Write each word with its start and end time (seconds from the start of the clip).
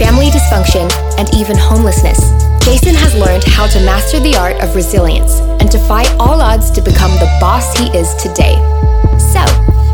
family 0.00 0.30
dysfunction, 0.30 0.90
and 1.18 1.28
even 1.34 1.58
homelessness, 1.58 2.32
Jason 2.64 2.94
has 2.94 3.14
learned 3.14 3.44
how 3.44 3.66
to 3.66 3.78
master 3.84 4.18
the 4.18 4.34
art 4.34 4.56
of 4.64 4.74
resilience 4.74 5.40
and 5.60 5.70
fight 5.86 6.10
all 6.18 6.40
odds 6.40 6.70
to 6.70 6.80
become 6.80 7.10
the 7.20 7.28
boss 7.38 7.76
he 7.78 7.86
is 7.96 8.14
today. 8.14 8.56
So, 9.18 9.44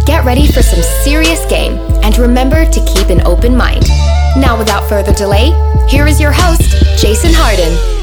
get 0.06 0.24
ready 0.24 0.46
for 0.46 0.62
some 0.62 0.82
serious 1.02 1.44
game 1.46 1.78
and 2.04 2.16
remember 2.18 2.64
to 2.64 2.84
keep 2.94 3.08
an 3.08 3.26
open 3.26 3.56
mind. 3.56 3.88
Now, 4.38 4.56
without 4.56 4.88
further 4.88 5.12
delay, 5.12 5.50
here 5.88 6.06
is 6.06 6.20
your 6.20 6.32
host, 6.32 7.02
Jason 7.02 7.32
Hardin. 7.34 7.95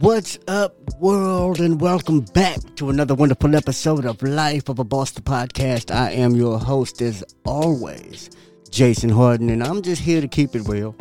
What's 0.00 0.38
up, 0.46 0.76
world, 1.00 1.58
and 1.58 1.80
welcome 1.80 2.20
back 2.20 2.60
to 2.76 2.88
another 2.88 3.16
wonderful 3.16 3.56
episode 3.56 4.04
of 4.04 4.22
Life 4.22 4.68
of 4.68 4.78
a 4.78 4.84
Boss 4.84 5.10
the 5.10 5.22
podcast. 5.22 5.92
I 5.92 6.12
am 6.12 6.36
your 6.36 6.56
host, 6.56 7.02
as 7.02 7.24
always, 7.44 8.30
Jason 8.70 9.10
Hardin, 9.10 9.50
and 9.50 9.60
I'm 9.60 9.82
just 9.82 10.00
here 10.00 10.20
to 10.20 10.28
keep 10.28 10.54
it 10.54 10.68
real. 10.68 10.94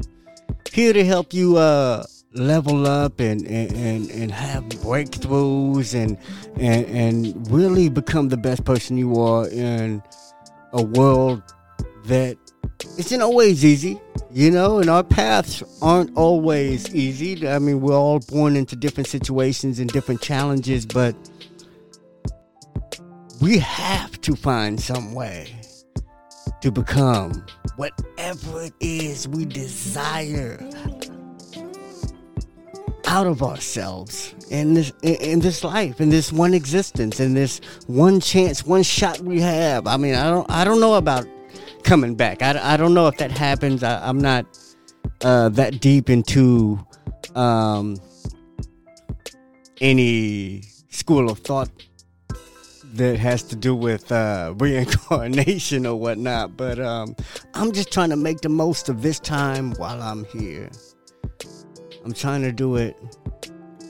Here 0.73 0.93
to 0.93 1.05
help 1.05 1.31
you 1.31 1.57
uh, 1.57 2.05
level 2.33 2.87
up 2.87 3.19
and, 3.19 3.45
and, 3.45 4.09
and 4.09 4.31
have 4.31 4.63
breakthroughs 4.63 5.93
and, 5.93 6.17
and, 6.59 6.85
and 6.87 7.51
really 7.51 7.89
become 7.89 8.29
the 8.29 8.37
best 8.37 8.65
person 8.65 8.97
you 8.97 9.21
are 9.21 9.47
in 9.47 10.01
a 10.73 10.81
world 10.81 11.43
that 12.05 12.35
isn't 12.97 13.21
always 13.21 13.63
easy, 13.63 14.01
you 14.31 14.51
know, 14.51 14.79
and 14.79 14.89
our 14.89 15.03
paths 15.03 15.63
aren't 15.81 16.15
always 16.17 16.93
easy. 16.93 17.47
I 17.47 17.59
mean, 17.59 17.81
we're 17.81 17.95
all 17.95 18.19
born 18.19 18.55
into 18.55 18.75
different 18.75 19.07
situations 19.07 19.79
and 19.79 19.89
different 19.89 20.21
challenges, 20.21 20.85
but 20.85 21.15
we 23.41 23.59
have 23.59 24.19
to 24.21 24.35
find 24.35 24.79
some 24.79 25.13
way 25.13 25.53
to 26.61 26.71
become 26.71 27.45
whatever 27.75 28.63
it 28.63 28.73
is 28.79 29.27
we 29.27 29.45
desire 29.45 30.57
out 33.05 33.27
of 33.27 33.41
ourselves 33.41 34.33
in 34.49 34.73
this 34.73 34.91
in 35.01 35.39
this 35.39 35.63
life 35.63 36.01
in 36.01 36.09
this 36.09 36.33
one 36.33 36.53
existence 36.53 37.19
in 37.19 37.33
this 37.33 37.61
one 37.85 38.19
chance 38.19 38.65
one 38.65 38.83
shot 38.83 39.19
we 39.21 39.39
have 39.39 39.87
i 39.87 39.95
mean 39.95 40.13
i 40.13 40.29
don't 40.29 40.49
i 40.49 40.63
don't 40.65 40.81
know 40.81 40.95
about 40.95 41.25
coming 41.87 42.15
back 42.15 42.41
i, 42.41 42.73
I 42.73 42.75
don't 42.75 42.93
know 42.93 43.07
if 43.07 43.17
that 43.17 43.31
happens 43.31 43.81
I, 43.81 44.09
am 44.09 44.19
not 44.19 44.45
uh, 45.21 45.47
that 45.49 45.79
deep 45.79 46.09
into 46.09 46.85
um, 47.33 47.97
any 49.79 50.63
school 50.89 51.29
of 51.29 51.39
thought 51.39 51.69
that 52.93 53.19
has 53.19 53.43
to 53.43 53.55
do 53.55 53.75
with 53.75 54.11
uh, 54.11 54.53
reincarnation 54.59 55.85
or 55.85 55.95
whatnot. 55.95 56.57
But 56.57 56.79
um, 56.79 57.15
I'm 57.53 57.71
just 57.71 57.91
trying 57.91 58.09
to 58.09 58.15
make 58.15 58.41
the 58.41 58.49
most 58.49 58.89
of 58.89 59.01
this 59.01 59.19
time 59.19 59.71
while 59.73 60.01
I'm 60.01 60.25
here. 60.25 60.69
I'm 62.03 62.13
trying 62.13 62.41
to 62.41 62.51
do 62.51 62.75
it 62.77 62.95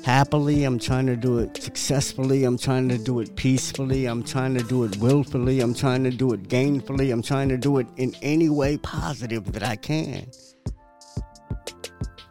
happily. 0.08 0.64
I'm 0.64 0.80
trying 0.80 1.06
to 1.08 1.18
do 1.18 1.40
it 1.40 1.62
successfully. 1.62 2.46
I'm 2.46 2.58
trying 2.58 2.88
to 2.88 2.98
do 2.98 3.20
it 3.20 3.36
peacefully. 3.36 4.06
I'm 4.06 4.24
trying 4.24 4.54
to 4.54 4.64
do 4.64 4.86
it 4.86 4.96
willfully. 5.00 5.60
I'm 5.60 5.74
trying 5.74 6.06
to 6.06 6.12
do 6.12 6.32
it 6.32 6.44
gainfully. 6.48 7.12
I'm 7.12 7.22
trying 7.22 7.50
to 7.50 7.58
do 7.58 7.78
it 7.80 7.88
in 7.98 8.16
any 8.22 8.48
way 8.48 8.78
positive 8.78 9.52
that 9.52 9.64
I 9.64 9.76
can. 9.76 10.26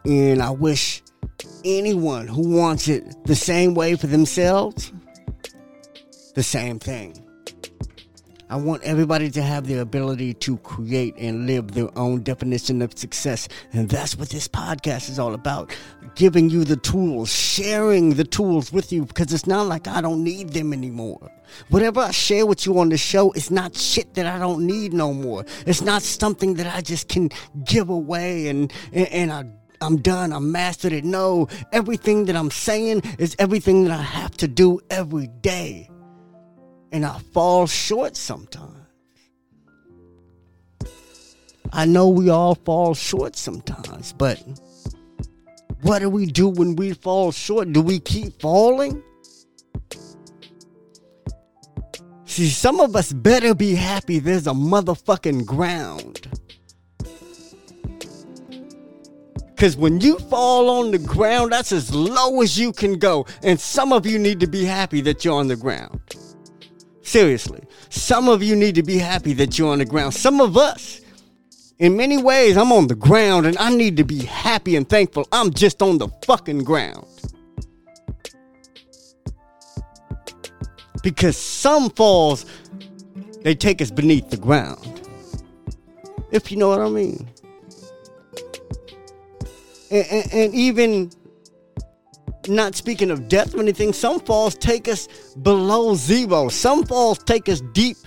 And 0.05 0.41
I 0.41 0.49
wish 0.49 1.03
anyone 1.63 2.27
who 2.27 2.49
wants 2.49 2.87
it 2.87 3.03
the 3.25 3.35
same 3.35 3.75
way 3.75 3.95
for 3.95 4.07
themselves 4.07 4.91
the 6.33 6.41
same 6.41 6.79
thing. 6.79 7.26
I 8.49 8.55
want 8.55 8.81
everybody 8.83 9.29
to 9.31 9.41
have 9.41 9.67
the 9.67 9.79
ability 9.79 10.33
to 10.35 10.55
create 10.59 11.17
and 11.17 11.45
live 11.47 11.71
their 11.71 11.89
own 11.97 12.23
definition 12.23 12.81
of 12.81 12.97
success. 12.97 13.49
And 13.73 13.89
that's 13.89 14.15
what 14.15 14.29
this 14.29 14.47
podcast 14.47 15.09
is 15.09 15.19
all 15.19 15.33
about 15.33 15.75
giving 16.15 16.49
you 16.49 16.63
the 16.63 16.77
tools, 16.77 17.29
sharing 17.29 18.11
the 18.11 18.23
tools 18.23 18.71
with 18.71 18.93
you, 18.93 19.05
because 19.05 19.33
it's 19.33 19.47
not 19.47 19.67
like 19.67 19.87
I 19.87 19.99
don't 19.99 20.23
need 20.23 20.49
them 20.49 20.71
anymore. 20.71 21.29
Whatever 21.69 21.99
I 21.99 22.11
share 22.11 22.45
with 22.45 22.65
you 22.65 22.79
on 22.79 22.87
the 22.87 22.97
show 22.97 23.33
is 23.33 23.51
not 23.51 23.75
shit 23.75 24.13
that 24.13 24.25
I 24.25 24.39
don't 24.39 24.65
need 24.65 24.93
no 24.93 25.13
more. 25.13 25.43
It's 25.65 25.81
not 25.81 26.01
something 26.01 26.53
that 26.55 26.73
I 26.73 26.79
just 26.79 27.09
can 27.09 27.29
give 27.65 27.89
away 27.89 28.47
and, 28.47 28.71
and, 28.93 29.07
and 29.09 29.31
I 29.31 29.45
I'm 29.79 29.97
done. 29.97 30.33
I'm 30.33 30.51
mastered 30.51 30.91
it. 30.91 31.05
No, 31.05 31.49
everything 31.71 32.25
that 32.25 32.35
I'm 32.35 32.49
saying 32.49 33.03
is 33.19 33.35
everything 33.37 33.83
that 33.83 33.91
I 33.91 34.01
have 34.01 34.35
to 34.37 34.47
do 34.47 34.79
every 34.89 35.27
day 35.27 35.87
and 36.91 37.05
I 37.05 37.19
fall 37.33 37.67
short 37.67 38.15
sometimes. 38.15 38.73
I 41.73 41.85
know 41.85 42.07
we 42.07 42.29
all 42.29 42.55
fall 42.55 42.93
short 42.93 43.35
sometimes, 43.35 44.13
but 44.13 44.41
what 45.81 45.99
do 45.99 46.09
we 46.09 46.25
do 46.25 46.47
when 46.47 46.75
we 46.75 46.93
fall 46.93 47.31
short? 47.31 47.71
Do 47.71 47.81
we 47.81 47.99
keep 47.99 48.39
falling? 48.41 49.03
See, 52.25 52.49
some 52.49 52.79
of 52.79 52.95
us 52.95 53.11
better 53.11 53.53
be 53.53 53.75
happy 53.75 54.19
there's 54.19 54.47
a 54.47 54.51
motherfucking 54.51 55.45
ground. 55.45 56.27
Because 59.47 59.75
when 59.75 59.99
you 60.01 60.19
fall 60.19 60.69
on 60.69 60.91
the 60.91 60.99
ground, 60.99 61.51
that's 61.51 61.71
as 61.71 61.93
low 61.93 62.41
as 62.43 62.59
you 62.59 62.71
can 62.71 62.99
go. 62.99 63.25
And 63.41 63.59
some 63.59 63.91
of 63.91 64.05
you 64.05 64.19
need 64.19 64.39
to 64.41 64.47
be 64.47 64.63
happy 64.63 65.01
that 65.01 65.25
you're 65.25 65.33
on 65.33 65.47
the 65.47 65.55
ground. 65.55 65.99
Seriously. 67.07 67.63
Some 67.87 68.27
of 68.27 68.43
you 68.43 68.53
need 68.53 68.75
to 68.75 68.83
be 68.83 68.97
happy 68.97 69.31
that 69.35 69.57
you're 69.57 69.71
on 69.71 69.77
the 69.77 69.85
ground. 69.85 70.13
Some 70.13 70.41
of 70.41 70.57
us, 70.57 70.99
in 71.79 71.95
many 71.95 72.21
ways, 72.21 72.57
I'm 72.57 72.73
on 72.73 72.87
the 72.87 72.95
ground 72.95 73.45
and 73.45 73.57
I 73.59 73.73
need 73.73 73.95
to 73.95 74.03
be 74.03 74.25
happy 74.25 74.75
and 74.75 74.87
thankful. 74.87 75.25
I'm 75.31 75.53
just 75.53 75.81
on 75.81 75.99
the 75.99 76.09
fucking 76.25 76.65
ground. 76.65 77.07
Because 81.01 81.37
some 81.37 81.91
falls, 81.91 82.45
they 83.41 83.55
take 83.55 83.81
us 83.81 83.89
beneath 83.89 84.29
the 84.29 84.35
ground. 84.35 85.07
If 86.31 86.51
you 86.51 86.57
know 86.57 86.67
what 86.67 86.81
I 86.81 86.89
mean. 86.89 87.25
And, 89.89 90.05
and, 90.11 90.33
and 90.33 90.53
even 90.53 91.11
not 92.47 92.75
speaking 92.75 93.11
of 93.11 93.27
death 93.27 93.55
or 93.55 93.59
anything, 93.59 93.93
some 93.93 94.19
falls 94.19 94.55
take 94.55 94.87
us 94.87 95.07
below 95.41 95.95
zero. 95.95 96.49
Some 96.49 96.85
falls 96.85 97.19
take 97.19 97.49
us 97.49 97.61
deep 97.73 97.97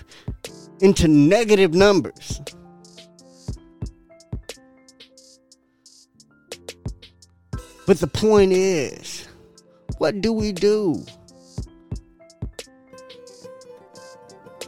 into 0.81 1.09
negative 1.09 1.75
numbers. 1.75 2.41
But 7.87 7.99
the 7.99 8.07
point 8.07 8.53
is, 8.53 9.27
what 9.99 10.21
do 10.21 10.33
we 10.33 10.53
do? 10.53 11.05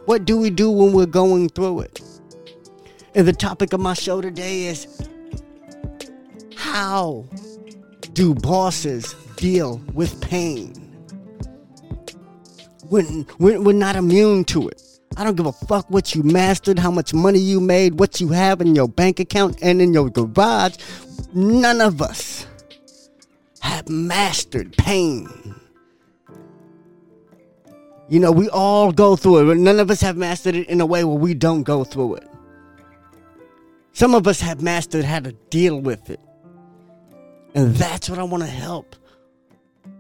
What 0.07 0.25
do 0.25 0.37
we 0.37 0.51
do 0.51 0.71
when 0.71 0.93
we're 0.93 1.07
going 1.07 1.49
through 1.49 1.81
it? 1.81 2.01
And 3.15 3.29
the 3.29 3.33
topic 3.33 3.73
of 3.73 3.81
my 3.81 3.95
show 3.95 4.21
today 4.21 4.65
is 4.65 5.09
how 6.57 7.25
do 8.13 8.35
bosses 8.35 9.15
deal 9.43 9.83
with 9.93 10.21
pain. 10.21 10.73
We're, 12.89 13.27
we're, 13.39 13.73
not 13.73 13.97
immune 13.97 14.45
to 14.45 14.69
it. 14.69 14.81
I 15.17 15.25
don't 15.25 15.35
give 15.37 15.47
a 15.47 15.53
fuck 15.53 15.91
what 15.91 16.15
you 16.15 16.23
mastered, 16.23 16.79
how 16.79 16.93
much 16.93 17.13
money 17.13 17.41
you 17.41 17.59
made, 17.59 17.99
what 17.99 18.21
you 18.21 18.29
have 18.29 18.61
in 18.61 18.77
your 18.77 18.87
bank 18.87 19.19
account 19.19 19.59
and 19.61 19.83
in 19.83 19.93
your 19.93 20.11
garage. 20.11 20.77
None 21.35 21.81
of 21.81 22.01
us 22.01 22.47
have 23.59 23.89
mastered 23.89 24.77
pain. 24.77 25.29
You 28.09 28.21
know, 28.21 28.31
we 28.31 28.49
all 28.49 28.93
go 28.93 29.17
through 29.17 29.39
it, 29.39 29.45
but 29.47 29.57
none 29.57 29.81
of 29.81 29.91
us 29.91 30.01
have 30.03 30.17
mastered 30.17 30.55
it 30.55 30.69
in 30.69 30.81
a 30.81 30.87
way 30.87 31.03
where 31.03 31.19
we 31.19 31.35
don't 31.35 31.65
go 31.65 31.83
through 31.83 32.15
it. 32.17 32.29
Some 33.93 34.15
of 34.15 34.29
us 34.29 34.41
have 34.41 34.63
mastered 34.63 35.05
how 35.05 35.19
to 35.19 35.33
deal 35.51 35.81
with 35.81 36.11
it. 36.11 36.21
And 37.57 37.75
that's 37.75 38.09
what 38.09 38.21
I 38.21 38.23
want 38.23 38.45
to 38.45 38.49
help 38.49 38.95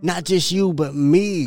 not 0.02 0.24
just 0.24 0.52
you, 0.52 0.72
but 0.72 0.94
me 0.94 1.46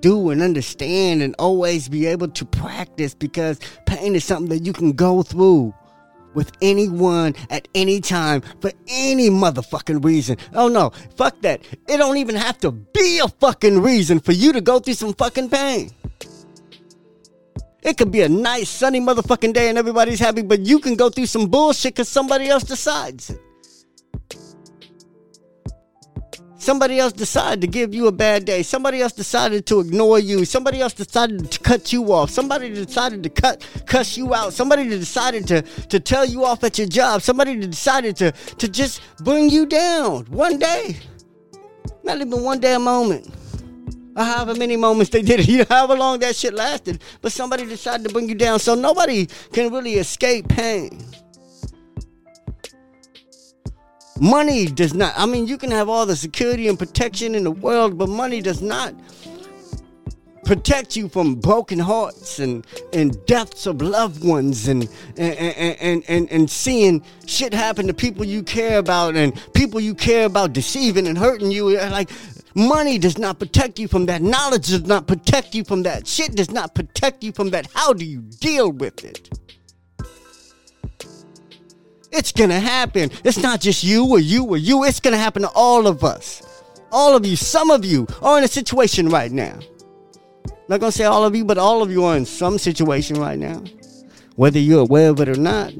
do 0.00 0.30
and 0.30 0.42
understand 0.42 1.22
and 1.22 1.34
always 1.38 1.88
be 1.88 2.06
able 2.06 2.28
to 2.28 2.44
practice 2.44 3.14
because 3.14 3.58
pain 3.86 4.14
is 4.14 4.24
something 4.24 4.48
that 4.50 4.64
you 4.64 4.72
can 4.72 4.92
go 4.92 5.22
through 5.22 5.74
with 6.34 6.52
anyone 6.60 7.34
at 7.50 7.66
any 7.74 8.00
time 8.00 8.42
for 8.60 8.70
any 8.88 9.30
motherfucking 9.30 10.04
reason. 10.04 10.36
Oh 10.54 10.68
no, 10.68 10.92
fuck 11.16 11.40
that. 11.40 11.62
It 11.88 11.96
don't 11.96 12.18
even 12.18 12.34
have 12.36 12.58
to 12.58 12.72
be 12.72 13.18
a 13.18 13.28
fucking 13.28 13.80
reason 13.80 14.20
for 14.20 14.32
you 14.32 14.52
to 14.52 14.60
go 14.60 14.78
through 14.78 14.94
some 14.94 15.14
fucking 15.14 15.48
pain. 15.48 15.90
It 17.82 17.96
could 17.96 18.10
be 18.10 18.22
a 18.22 18.28
nice 18.28 18.68
sunny 18.68 19.00
motherfucking 19.00 19.54
day 19.54 19.68
and 19.68 19.78
everybody's 19.78 20.18
happy, 20.20 20.42
but 20.42 20.60
you 20.60 20.78
can 20.78 20.94
go 20.94 21.08
through 21.08 21.26
some 21.26 21.46
bullshit 21.46 21.94
because 21.94 22.08
somebody 22.08 22.48
else 22.48 22.64
decides 22.64 23.30
it. 23.30 23.40
Somebody 26.66 26.98
else 26.98 27.12
decided 27.12 27.60
to 27.60 27.68
give 27.68 27.94
you 27.94 28.08
a 28.08 28.12
bad 28.12 28.44
day. 28.44 28.64
Somebody 28.64 29.00
else 29.00 29.12
decided 29.12 29.66
to 29.66 29.78
ignore 29.78 30.18
you. 30.18 30.44
Somebody 30.44 30.80
else 30.80 30.94
decided 30.94 31.52
to 31.52 31.60
cut 31.60 31.92
you 31.92 32.12
off. 32.12 32.28
Somebody 32.28 32.70
decided 32.70 33.22
to 33.22 33.28
cut 33.28 33.64
cuss 33.86 34.16
you 34.16 34.34
out. 34.34 34.52
Somebody 34.52 34.88
decided 34.88 35.46
to, 35.46 35.62
to 35.62 36.00
tell 36.00 36.24
you 36.24 36.44
off 36.44 36.64
at 36.64 36.76
your 36.76 36.88
job. 36.88 37.22
Somebody 37.22 37.54
decided 37.54 38.16
to, 38.16 38.32
to 38.32 38.66
just 38.66 39.00
bring 39.18 39.48
you 39.48 39.66
down 39.66 40.24
one 40.24 40.58
day. 40.58 40.96
Not 42.02 42.20
even 42.20 42.42
one 42.42 42.58
damn 42.58 42.82
moment. 42.82 43.32
Or 44.16 44.24
however 44.24 44.56
many 44.56 44.76
moments 44.76 45.12
they 45.12 45.22
did 45.22 45.38
it, 45.38 45.48
you 45.48 45.58
know, 45.58 45.66
however 45.68 45.94
long 45.94 46.18
that 46.18 46.34
shit 46.34 46.52
lasted. 46.52 47.00
But 47.22 47.30
somebody 47.30 47.64
decided 47.64 48.08
to 48.08 48.12
bring 48.12 48.28
you 48.28 48.34
down. 48.34 48.58
So 48.58 48.74
nobody 48.74 49.26
can 49.52 49.72
really 49.72 49.94
escape 49.94 50.48
pain. 50.48 51.00
Money 54.20 54.66
does 54.66 54.94
not. 54.94 55.12
I 55.16 55.26
mean, 55.26 55.46
you 55.46 55.58
can 55.58 55.70
have 55.70 55.88
all 55.88 56.06
the 56.06 56.16
security 56.16 56.68
and 56.68 56.78
protection 56.78 57.34
in 57.34 57.44
the 57.44 57.50
world, 57.50 57.98
but 57.98 58.08
money 58.08 58.40
does 58.40 58.62
not 58.62 58.94
protect 60.46 60.96
you 60.96 61.08
from 61.08 61.34
broken 61.34 61.78
hearts 61.78 62.38
and, 62.38 62.64
and 62.92 63.24
deaths 63.26 63.66
of 63.66 63.82
loved 63.82 64.24
ones 64.24 64.68
and 64.68 64.88
and, 65.16 65.80
and, 65.80 66.04
and, 66.08 66.30
and 66.30 66.48
seeing 66.48 67.02
shit 67.26 67.52
happen 67.52 67.86
to 67.88 67.92
people 67.92 68.24
you 68.24 68.44
care 68.44 68.78
about 68.78 69.16
and 69.16 69.34
people 69.54 69.80
you 69.80 69.94
care 69.94 70.24
about 70.24 70.52
deceiving 70.52 71.08
and 71.08 71.18
hurting 71.18 71.50
you. 71.50 71.76
Like, 71.76 72.10
money 72.54 72.96
does 72.96 73.18
not 73.18 73.38
protect 73.38 73.78
you 73.78 73.88
from 73.88 74.06
that. 74.06 74.22
Knowledge 74.22 74.68
does 74.68 74.86
not 74.86 75.06
protect 75.08 75.54
you 75.54 75.64
from 75.64 75.82
that. 75.82 76.06
Shit 76.06 76.36
does 76.36 76.50
not 76.50 76.74
protect 76.74 77.24
you 77.24 77.32
from 77.32 77.50
that. 77.50 77.66
How 77.74 77.92
do 77.92 78.04
you 78.04 78.20
deal 78.20 78.70
with 78.70 79.04
it? 79.04 79.28
It's 82.16 82.32
gonna 82.32 82.58
happen. 82.58 83.10
It's 83.24 83.38
not 83.38 83.60
just 83.60 83.84
you 83.84 84.06
or 84.06 84.18
you 84.18 84.44
or 84.44 84.56
you. 84.56 84.84
It's 84.84 85.00
gonna 85.00 85.18
happen 85.18 85.42
to 85.42 85.50
all 85.54 85.86
of 85.86 86.02
us. 86.02 86.42
All 86.90 87.14
of 87.14 87.26
you, 87.26 87.36
some 87.36 87.70
of 87.70 87.84
you 87.84 88.06
are 88.22 88.38
in 88.38 88.44
a 88.44 88.48
situation 88.48 89.08
right 89.08 89.30
now. 89.30 89.58
Not 90.68 90.80
gonna 90.80 90.92
say 90.92 91.04
all 91.04 91.24
of 91.24 91.36
you, 91.36 91.44
but 91.44 91.58
all 91.58 91.82
of 91.82 91.90
you 91.90 92.04
are 92.04 92.16
in 92.16 92.24
some 92.24 92.58
situation 92.58 93.20
right 93.20 93.38
now. 93.38 93.62
Whether 94.36 94.58
you're 94.58 94.80
aware 94.80 95.10
of 95.10 95.20
it 95.20 95.28
or 95.28 95.36
not, 95.36 95.72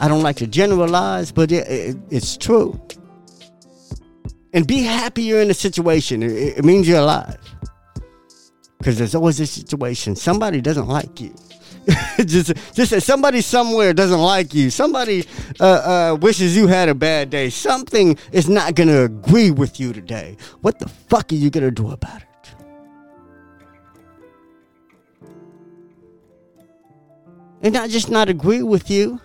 I 0.00 0.08
don't 0.08 0.22
like 0.22 0.36
to 0.36 0.46
generalize, 0.46 1.32
but 1.32 1.52
it, 1.52 1.68
it, 1.68 1.96
it's 2.10 2.36
true. 2.36 2.80
And 4.52 4.66
be 4.66 4.82
happy 4.82 5.22
you're 5.22 5.40
in 5.42 5.50
a 5.50 5.54
situation. 5.54 6.22
It, 6.22 6.58
it 6.58 6.64
means 6.64 6.88
you're 6.88 7.00
alive. 7.00 7.38
Because 8.78 8.98
there's 8.98 9.14
always 9.14 9.40
a 9.40 9.46
situation. 9.46 10.14
Somebody 10.16 10.60
doesn't 10.60 10.88
like 10.88 11.20
you. 11.20 11.34
just 12.24 12.52
just 12.74 13.00
somebody 13.02 13.40
somewhere 13.40 13.92
doesn't 13.92 14.20
like 14.20 14.54
you. 14.54 14.70
Somebody 14.70 15.26
uh, 15.60 15.64
uh, 16.12 16.18
wishes 16.20 16.56
you 16.56 16.66
had 16.66 16.88
a 16.88 16.94
bad 16.94 17.30
day. 17.30 17.50
Something 17.50 18.16
is 18.32 18.48
not 18.48 18.74
gonna 18.74 19.04
agree 19.04 19.50
with 19.50 19.78
you 19.78 19.92
today. 19.92 20.36
What 20.62 20.78
the 20.78 20.88
fuck 20.88 21.32
are 21.32 21.34
you 21.36 21.50
gonna 21.50 21.70
do 21.70 21.90
about 21.90 22.22
it? 22.22 22.28
And 27.62 27.72
not 27.72 27.88
just 27.90 28.10
not 28.10 28.28
agree 28.28 28.62
with 28.62 28.90
you. 28.90 29.20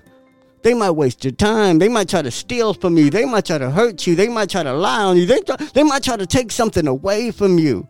They 0.61 0.73
might 0.73 0.91
waste 0.91 1.23
your 1.23 1.31
time. 1.31 1.79
They 1.79 1.87
might 1.87 2.09
try 2.09 2.21
to 2.21 2.31
steal 2.31 2.73
from 2.73 2.97
you. 2.97 3.09
They 3.09 3.25
might 3.25 3.45
try 3.45 3.57
to 3.57 3.71
hurt 3.71 4.05
you. 4.05 4.15
They 4.15 4.27
might 4.27 4.49
try 4.49 4.63
to 4.63 4.73
lie 4.73 5.03
on 5.03 5.17
you. 5.17 5.25
They, 5.25 5.39
they 5.73 5.83
might 5.83 6.03
try 6.03 6.17
to 6.17 6.25
take 6.25 6.51
something 6.51 6.85
away 6.87 7.31
from 7.31 7.59
you. 7.59 7.87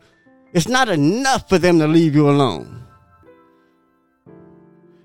It's 0.54 0.68
not 0.68 0.90
enough 0.90 1.50
for 1.50 1.58
them 1.58 1.80
to 1.80 1.88
leave 1.88 2.16
you 2.16 2.30
alone. 2.30 2.80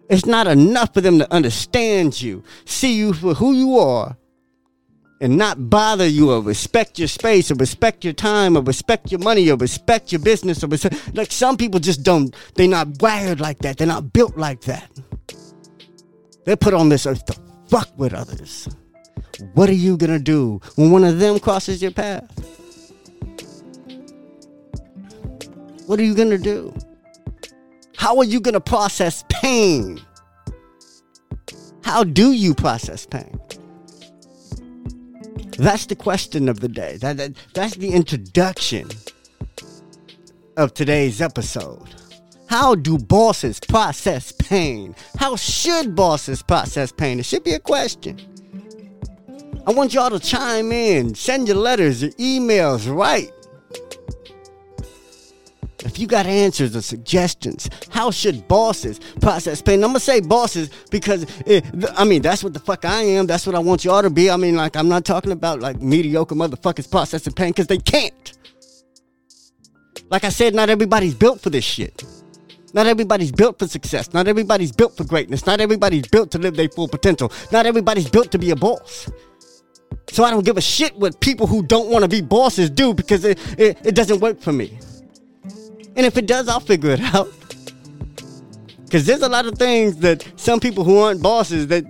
It's 0.08 0.26
not 0.26 0.46
enough 0.46 0.92
for 0.92 1.00
them 1.00 1.18
to 1.18 1.32
understand 1.32 2.20
you, 2.20 2.44
see 2.66 2.94
you 2.94 3.12
for 3.14 3.34
who 3.34 3.52
you 3.52 3.78
are, 3.78 4.16
and 5.20 5.38
not 5.38 5.70
bother 5.70 6.06
you 6.06 6.30
or 6.30 6.42
respect 6.42 6.98
your 6.98 7.08
space 7.08 7.50
or 7.50 7.54
respect 7.54 8.04
your 8.04 8.12
time 8.12 8.56
or 8.56 8.62
respect 8.62 9.10
your 9.10 9.20
money 9.20 9.50
or 9.50 9.56
respect 9.56 10.12
your 10.12 10.20
business 10.20 10.62
or 10.62 10.66
respect, 10.66 11.14
like 11.14 11.32
some 11.32 11.56
people 11.56 11.80
just 11.80 12.02
don't 12.02 12.36
they're 12.54 12.68
not 12.68 13.00
wired 13.00 13.40
like 13.40 13.58
that. 13.60 13.78
They're 13.78 13.86
not 13.86 14.12
built 14.12 14.36
like 14.36 14.60
that. 14.62 14.90
They're 16.44 16.56
put 16.56 16.74
on 16.74 16.90
this 16.90 17.06
earth 17.06 17.24
to 17.26 17.36
fuck 17.68 17.88
with 17.96 18.12
others. 18.12 18.68
What 19.54 19.70
are 19.70 19.74
you 19.74 19.96
gonna 19.96 20.18
do 20.18 20.60
when 20.74 20.90
one 20.90 21.04
of 21.04 21.18
them 21.18 21.38
crosses 21.38 21.80
your 21.80 21.92
path? 21.92 22.30
What 25.86 25.98
are 25.98 26.04
you 26.04 26.14
gonna 26.14 26.38
do 26.38 26.74
how 27.96 28.18
are 28.18 28.24
you 28.24 28.40
going 28.40 28.54
to 28.54 28.60
process 28.60 29.24
pain? 29.28 30.00
How 31.82 32.04
do 32.04 32.32
you 32.32 32.54
process 32.54 33.06
pain? 33.06 33.38
That's 35.58 35.86
the 35.86 35.96
question 35.96 36.48
of 36.48 36.60
the 36.60 36.68
day. 36.68 36.96
That, 36.96 37.16
that, 37.18 37.32
that's 37.52 37.76
the 37.76 37.90
introduction 37.92 38.88
of 40.56 40.74
today's 40.74 41.20
episode. 41.20 41.94
How 42.48 42.74
do 42.74 42.98
bosses 42.98 43.60
process 43.60 44.32
pain? 44.32 44.94
How 45.18 45.36
should 45.36 45.94
bosses 45.94 46.42
process 46.42 46.92
pain? 46.92 47.18
It 47.18 47.26
should 47.26 47.44
be 47.44 47.52
a 47.52 47.60
question. 47.60 48.20
I 49.66 49.72
want 49.72 49.94
y'all 49.94 50.10
to 50.10 50.18
chime 50.18 50.72
in, 50.72 51.14
send 51.14 51.48
your 51.48 51.56
letters, 51.56 52.02
your 52.02 52.12
emails, 52.12 52.90
write. 52.94 53.33
If 55.84 55.98
you 55.98 56.06
got 56.06 56.26
answers 56.26 56.74
or 56.74 56.82
suggestions, 56.82 57.68
how 57.90 58.10
should 58.10 58.48
bosses 58.48 58.98
process 59.20 59.60
pain? 59.60 59.84
I'm 59.84 59.90
gonna 59.90 60.00
say 60.00 60.20
bosses 60.20 60.70
because 60.90 61.26
it, 61.46 61.64
I 61.96 62.04
mean 62.04 62.22
that's 62.22 62.42
what 62.42 62.54
the 62.54 62.60
fuck 62.60 62.84
I 62.84 63.02
am. 63.02 63.26
That's 63.26 63.46
what 63.46 63.54
I 63.54 63.58
want 63.58 63.84
y'all 63.84 64.02
to 64.02 64.10
be. 64.10 64.30
I 64.30 64.36
mean, 64.36 64.56
like 64.56 64.76
I'm 64.76 64.88
not 64.88 65.04
talking 65.04 65.32
about 65.32 65.60
like 65.60 65.80
mediocre 65.80 66.34
motherfuckers 66.34 66.90
processing 66.90 67.34
pain 67.34 67.50
because 67.50 67.66
they 67.66 67.78
can't. 67.78 68.32
Like 70.10 70.24
I 70.24 70.30
said, 70.30 70.54
not 70.54 70.70
everybody's 70.70 71.14
built 71.14 71.40
for 71.40 71.50
this 71.50 71.64
shit. 71.64 72.02
Not 72.72 72.86
everybody's 72.86 73.30
built 73.30 73.58
for 73.58 73.68
success. 73.68 74.12
Not 74.12 74.26
everybody's 74.26 74.72
built 74.72 74.96
for 74.96 75.04
greatness. 75.04 75.46
Not 75.46 75.60
everybody's 75.60 76.08
built 76.08 76.32
to 76.32 76.38
live 76.38 76.56
their 76.56 76.68
full 76.68 76.88
potential. 76.88 77.30
Not 77.52 77.66
everybody's 77.66 78.10
built 78.10 78.32
to 78.32 78.38
be 78.38 78.50
a 78.50 78.56
boss. 78.56 79.08
So 80.10 80.24
I 80.24 80.30
don't 80.30 80.44
give 80.44 80.56
a 80.56 80.60
shit 80.60 80.96
what 80.96 81.20
people 81.20 81.46
who 81.46 81.62
don't 81.62 81.88
want 81.88 82.02
to 82.02 82.08
be 82.08 82.20
bosses 82.20 82.70
do 82.70 82.92
because 82.92 83.24
it, 83.24 83.38
it, 83.58 83.78
it 83.84 83.94
doesn't 83.94 84.20
work 84.20 84.40
for 84.40 84.52
me. 84.52 84.78
And 85.96 86.06
if 86.06 86.16
it 86.16 86.26
does, 86.26 86.48
I'll 86.48 86.60
figure 86.60 86.90
it 86.90 87.00
out. 87.00 87.32
Because 88.84 89.06
there's 89.06 89.22
a 89.22 89.28
lot 89.28 89.46
of 89.46 89.58
things 89.58 89.96
that 89.98 90.26
some 90.36 90.60
people 90.60 90.84
who 90.84 90.98
aren't 90.98 91.22
bosses 91.22 91.66
that 91.68 91.84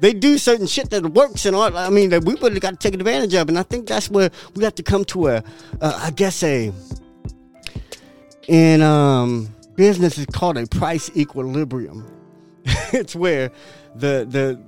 they 0.00 0.12
do 0.12 0.38
certain 0.38 0.66
shit 0.66 0.90
that 0.90 1.04
works 1.04 1.46
and 1.46 1.56
all. 1.56 1.76
I 1.76 1.88
mean, 1.90 2.10
that 2.10 2.24
we 2.24 2.34
really 2.34 2.60
got 2.60 2.70
to 2.70 2.76
take 2.76 2.94
advantage 2.94 3.34
of. 3.34 3.48
And 3.48 3.58
I 3.58 3.62
think 3.62 3.86
that's 3.88 4.10
where 4.10 4.30
we 4.54 4.64
have 4.64 4.74
to 4.76 4.82
come 4.82 5.04
to 5.06 5.28
a, 5.28 5.44
uh, 5.80 6.00
I 6.02 6.10
guess 6.10 6.42
a, 6.42 6.72
in 8.48 8.82
um, 8.82 9.48
business 9.76 10.18
is 10.18 10.26
called 10.26 10.58
a 10.58 10.66
price 10.66 11.10
equilibrium. 11.16 12.06
it's 12.92 13.14
where 13.14 13.50
the 13.94 14.26
the 14.28 14.60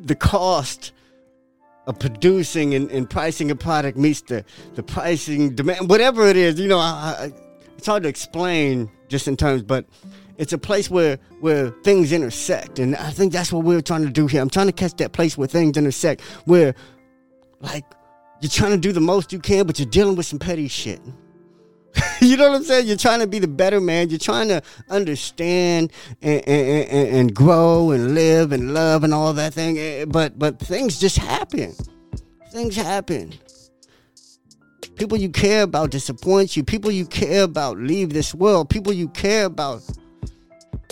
the 0.00 0.14
cost 0.14 0.92
of 1.86 1.98
producing 1.98 2.74
and, 2.74 2.90
and, 2.90 3.08
pricing 3.08 3.50
a 3.50 3.56
product 3.56 3.96
meets 3.96 4.20
the 4.22 4.44
the 4.74 4.82
pricing 4.82 5.54
demand, 5.54 5.88
whatever 5.88 6.26
it 6.26 6.36
is. 6.36 6.58
You 6.60 6.68
know, 6.68 6.78
I, 6.78 7.14
I 7.18 7.32
it's 7.80 7.86
hard 7.86 8.02
to 8.02 8.10
explain 8.10 8.90
just 9.08 9.26
in 9.26 9.38
terms, 9.38 9.62
but 9.62 9.86
it's 10.36 10.52
a 10.52 10.58
place 10.58 10.90
where 10.90 11.18
where 11.40 11.70
things 11.82 12.12
intersect, 12.12 12.78
and 12.78 12.94
I 12.94 13.08
think 13.08 13.32
that's 13.32 13.50
what 13.50 13.64
we're 13.64 13.80
trying 13.80 14.02
to 14.02 14.10
do 14.10 14.26
here. 14.26 14.42
I'm 14.42 14.50
trying 14.50 14.66
to 14.66 14.72
catch 14.72 14.96
that 14.96 15.12
place 15.12 15.38
where 15.38 15.48
things 15.48 15.78
intersect, 15.78 16.20
where 16.44 16.74
like 17.60 17.86
you're 18.42 18.50
trying 18.50 18.72
to 18.72 18.76
do 18.76 18.92
the 18.92 19.00
most 19.00 19.32
you 19.32 19.38
can, 19.38 19.66
but 19.66 19.78
you're 19.78 19.88
dealing 19.88 20.14
with 20.14 20.26
some 20.26 20.38
petty 20.38 20.68
shit. 20.68 21.00
you 22.20 22.36
know 22.36 22.50
what 22.50 22.56
I'm 22.56 22.64
saying? 22.64 22.86
You're 22.86 22.98
trying 22.98 23.20
to 23.20 23.26
be 23.26 23.38
the 23.38 23.48
better 23.48 23.80
man. 23.80 24.10
You're 24.10 24.18
trying 24.18 24.48
to 24.48 24.60
understand 24.90 25.90
and, 26.20 26.46
and, 26.46 26.86
and, 26.90 27.16
and 27.16 27.34
grow 27.34 27.92
and 27.92 28.14
live 28.14 28.52
and 28.52 28.74
love 28.74 29.04
and 29.04 29.14
all 29.14 29.32
that 29.32 29.54
thing. 29.54 29.78
Eh, 29.78 30.04
but 30.04 30.38
but 30.38 30.58
things 30.58 31.00
just 31.00 31.16
happen. 31.16 31.74
Things 32.52 32.76
happen. 32.76 33.32
People 35.00 35.16
you 35.16 35.30
care 35.30 35.62
about 35.62 35.90
disappoint 35.90 36.58
you. 36.58 36.62
People 36.62 36.90
you 36.90 37.06
care 37.06 37.44
about 37.44 37.78
leave 37.78 38.12
this 38.12 38.34
world. 38.34 38.68
People 38.68 38.92
you 38.92 39.08
care 39.08 39.46
about. 39.46 39.82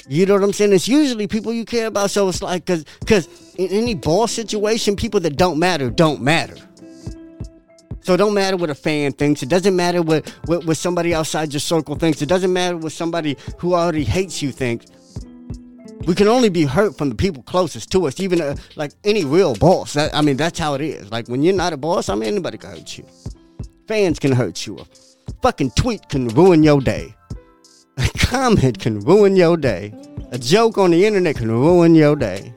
You 0.08 0.24
know 0.24 0.32
what 0.32 0.42
I'm 0.42 0.54
saying? 0.54 0.72
It's 0.72 0.88
usually 0.88 1.26
people 1.26 1.52
you 1.52 1.66
care 1.66 1.88
about. 1.88 2.10
So 2.10 2.26
it's 2.26 2.40
like, 2.40 2.64
cause, 2.64 2.86
cause 3.04 3.28
in 3.56 3.68
any 3.68 3.94
boss 3.94 4.32
situation, 4.32 4.96
people 4.96 5.20
that 5.20 5.36
don't 5.36 5.58
matter 5.58 5.90
don't 5.90 6.22
matter. 6.22 6.56
So 8.00 8.14
it 8.14 8.16
don't 8.16 8.32
matter 8.32 8.56
what 8.56 8.70
a 8.70 8.74
fan 8.74 9.12
thinks. 9.12 9.42
It 9.42 9.50
doesn't 9.50 9.76
matter 9.76 10.00
what, 10.00 10.26
what, 10.46 10.64
what 10.64 10.78
somebody 10.78 11.12
outside 11.12 11.52
your 11.52 11.60
circle 11.60 11.94
thinks. 11.94 12.22
It 12.22 12.30
doesn't 12.30 12.50
matter 12.50 12.78
what 12.78 12.92
somebody 12.92 13.36
who 13.58 13.74
already 13.74 14.04
hates 14.04 14.40
you 14.40 14.52
thinks. 14.52 14.86
We 16.06 16.14
can 16.14 16.28
only 16.28 16.48
be 16.48 16.64
hurt 16.64 16.96
from 16.96 17.10
the 17.10 17.14
people 17.14 17.42
closest 17.42 17.92
to 17.92 18.06
us, 18.06 18.18
even 18.20 18.40
uh, 18.40 18.56
like 18.74 18.92
any 19.04 19.26
real 19.26 19.54
boss. 19.54 19.92
That, 19.92 20.14
I 20.14 20.22
mean, 20.22 20.38
that's 20.38 20.58
how 20.58 20.72
it 20.72 20.80
is. 20.80 21.10
Like 21.10 21.28
when 21.28 21.42
you're 21.42 21.54
not 21.54 21.74
a 21.74 21.76
boss, 21.76 22.08
I 22.08 22.14
mean, 22.14 22.28
anybody 22.30 22.56
can 22.56 22.70
hurt 22.70 22.96
you. 22.96 23.04
Fans 23.88 24.18
can 24.18 24.32
hurt 24.32 24.66
you. 24.66 24.76
A 24.78 25.32
fucking 25.42 25.70
tweet 25.70 26.08
can 26.10 26.28
ruin 26.28 26.62
your 26.62 26.80
day. 26.80 27.14
A 27.96 28.06
comment 28.18 28.78
can 28.78 29.00
ruin 29.00 29.34
your 29.34 29.56
day. 29.56 29.94
A 30.30 30.38
joke 30.38 30.76
on 30.76 30.90
the 30.90 31.06
internet 31.06 31.36
can 31.36 31.50
ruin 31.50 31.94
your 31.94 32.14
day. 32.14 32.54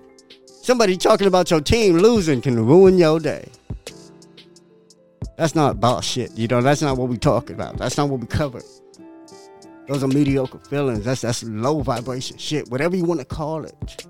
Somebody 0.62 0.98
talking 0.98 1.28
about 1.28 1.50
your 1.50 1.62
team 1.62 1.98
losing 1.98 2.42
can 2.42 2.64
ruin 2.66 2.98
your 2.98 3.20
day. 3.20 3.48
That's 5.38 5.56
not 5.56 5.80
boss 5.80 6.06
shit. 6.06 6.38
You 6.38 6.48
know, 6.48 6.62
that's 6.62 6.82
not 6.82 6.98
what 6.98 7.08
we 7.08 7.18
talking 7.18 7.56
about. 7.56 7.78
That's 7.78 7.98
not 7.98 8.10
what 8.10 8.20
we 8.20 8.28
cover. 8.28 8.62
Those 9.88 10.04
are 10.04 10.08
mediocre 10.08 10.60
feelings. 10.60 11.06
That's 11.06 11.22
that's 11.22 11.44
low 11.44 11.82
vibration 11.82 12.38
shit. 12.38 12.70
Whatever 12.70 12.96
you 12.98 13.06
want 13.06 13.22
to 13.22 13.26
call 13.26 13.64
it. 13.64 14.06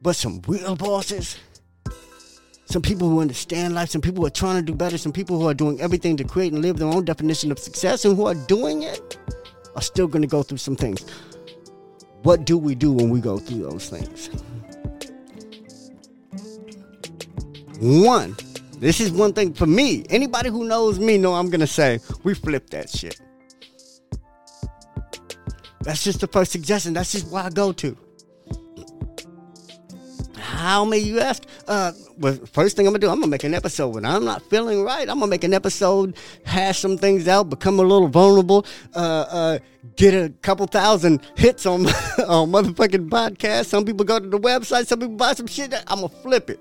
But 0.00 0.16
some 0.16 0.42
real 0.46 0.76
bosses, 0.76 1.38
some 2.72 2.80
people 2.80 3.06
who 3.06 3.20
understand 3.20 3.74
life, 3.74 3.90
some 3.90 4.00
people 4.00 4.22
who 4.22 4.26
are 4.26 4.30
trying 4.30 4.56
to 4.56 4.62
do 4.62 4.74
better, 4.74 4.96
some 4.96 5.12
people 5.12 5.38
who 5.38 5.46
are 5.46 5.52
doing 5.52 5.78
everything 5.82 6.16
to 6.16 6.24
create 6.24 6.54
and 6.54 6.62
live 6.62 6.78
their 6.78 6.88
own 6.88 7.04
definition 7.04 7.52
of 7.52 7.58
success 7.58 8.06
and 8.06 8.16
who 8.16 8.26
are 8.26 8.34
doing 8.34 8.82
it 8.82 9.18
are 9.76 9.82
still 9.82 10.06
going 10.06 10.22
to 10.22 10.28
go 10.28 10.42
through 10.42 10.56
some 10.56 10.74
things. 10.74 11.04
What 12.22 12.46
do 12.46 12.56
we 12.56 12.74
do 12.74 12.90
when 12.90 13.10
we 13.10 13.20
go 13.20 13.36
through 13.36 13.70
those 13.70 13.90
things? 13.90 14.30
One, 17.78 18.34
this 18.78 19.00
is 19.00 19.10
one 19.12 19.34
thing 19.34 19.52
for 19.52 19.66
me. 19.66 20.06
Anybody 20.08 20.48
who 20.48 20.64
knows 20.64 20.98
me 20.98 21.18
know 21.18 21.34
I'm 21.34 21.50
gonna 21.50 21.66
say 21.66 22.00
we 22.22 22.34
flip 22.34 22.70
that 22.70 22.88
shit. 22.88 23.20
That's 25.80 26.02
just 26.02 26.20
the 26.20 26.28
first 26.28 26.52
suggestion. 26.52 26.94
That's 26.94 27.12
just 27.12 27.28
where 27.30 27.42
I 27.42 27.50
go 27.50 27.72
to. 27.72 27.98
How 30.62 30.84
may 30.84 30.98
you 30.98 31.18
ask? 31.18 31.42
Uh, 31.66 31.90
well, 32.18 32.38
first 32.52 32.76
thing 32.76 32.86
I'm 32.86 32.92
gonna 32.92 33.00
do, 33.00 33.10
I'm 33.10 33.16
gonna 33.18 33.26
make 33.26 33.42
an 33.42 33.52
episode. 33.52 33.96
When 33.96 34.04
I'm 34.04 34.24
not 34.24 34.48
feeling 34.48 34.84
right, 34.84 35.08
I'm 35.08 35.18
gonna 35.18 35.26
make 35.26 35.42
an 35.42 35.52
episode, 35.52 36.16
hash 36.44 36.78
some 36.78 36.96
things 36.96 37.26
out, 37.26 37.50
become 37.50 37.80
a 37.80 37.82
little 37.82 38.06
vulnerable, 38.06 38.64
uh, 38.94 39.26
uh, 39.28 39.58
get 39.96 40.14
a 40.14 40.32
couple 40.42 40.64
thousand 40.66 41.20
hits 41.36 41.66
on 41.66 41.86
on 42.28 42.52
motherfucking 42.52 43.08
podcast. 43.08 43.66
Some 43.66 43.84
people 43.84 44.04
go 44.04 44.20
to 44.20 44.28
the 44.28 44.38
website, 44.38 44.86
some 44.86 45.00
people 45.00 45.16
buy 45.16 45.32
some 45.32 45.48
shit. 45.48 45.74
I'm 45.88 45.96
gonna 45.96 46.08
flip 46.08 46.48
it. 46.48 46.60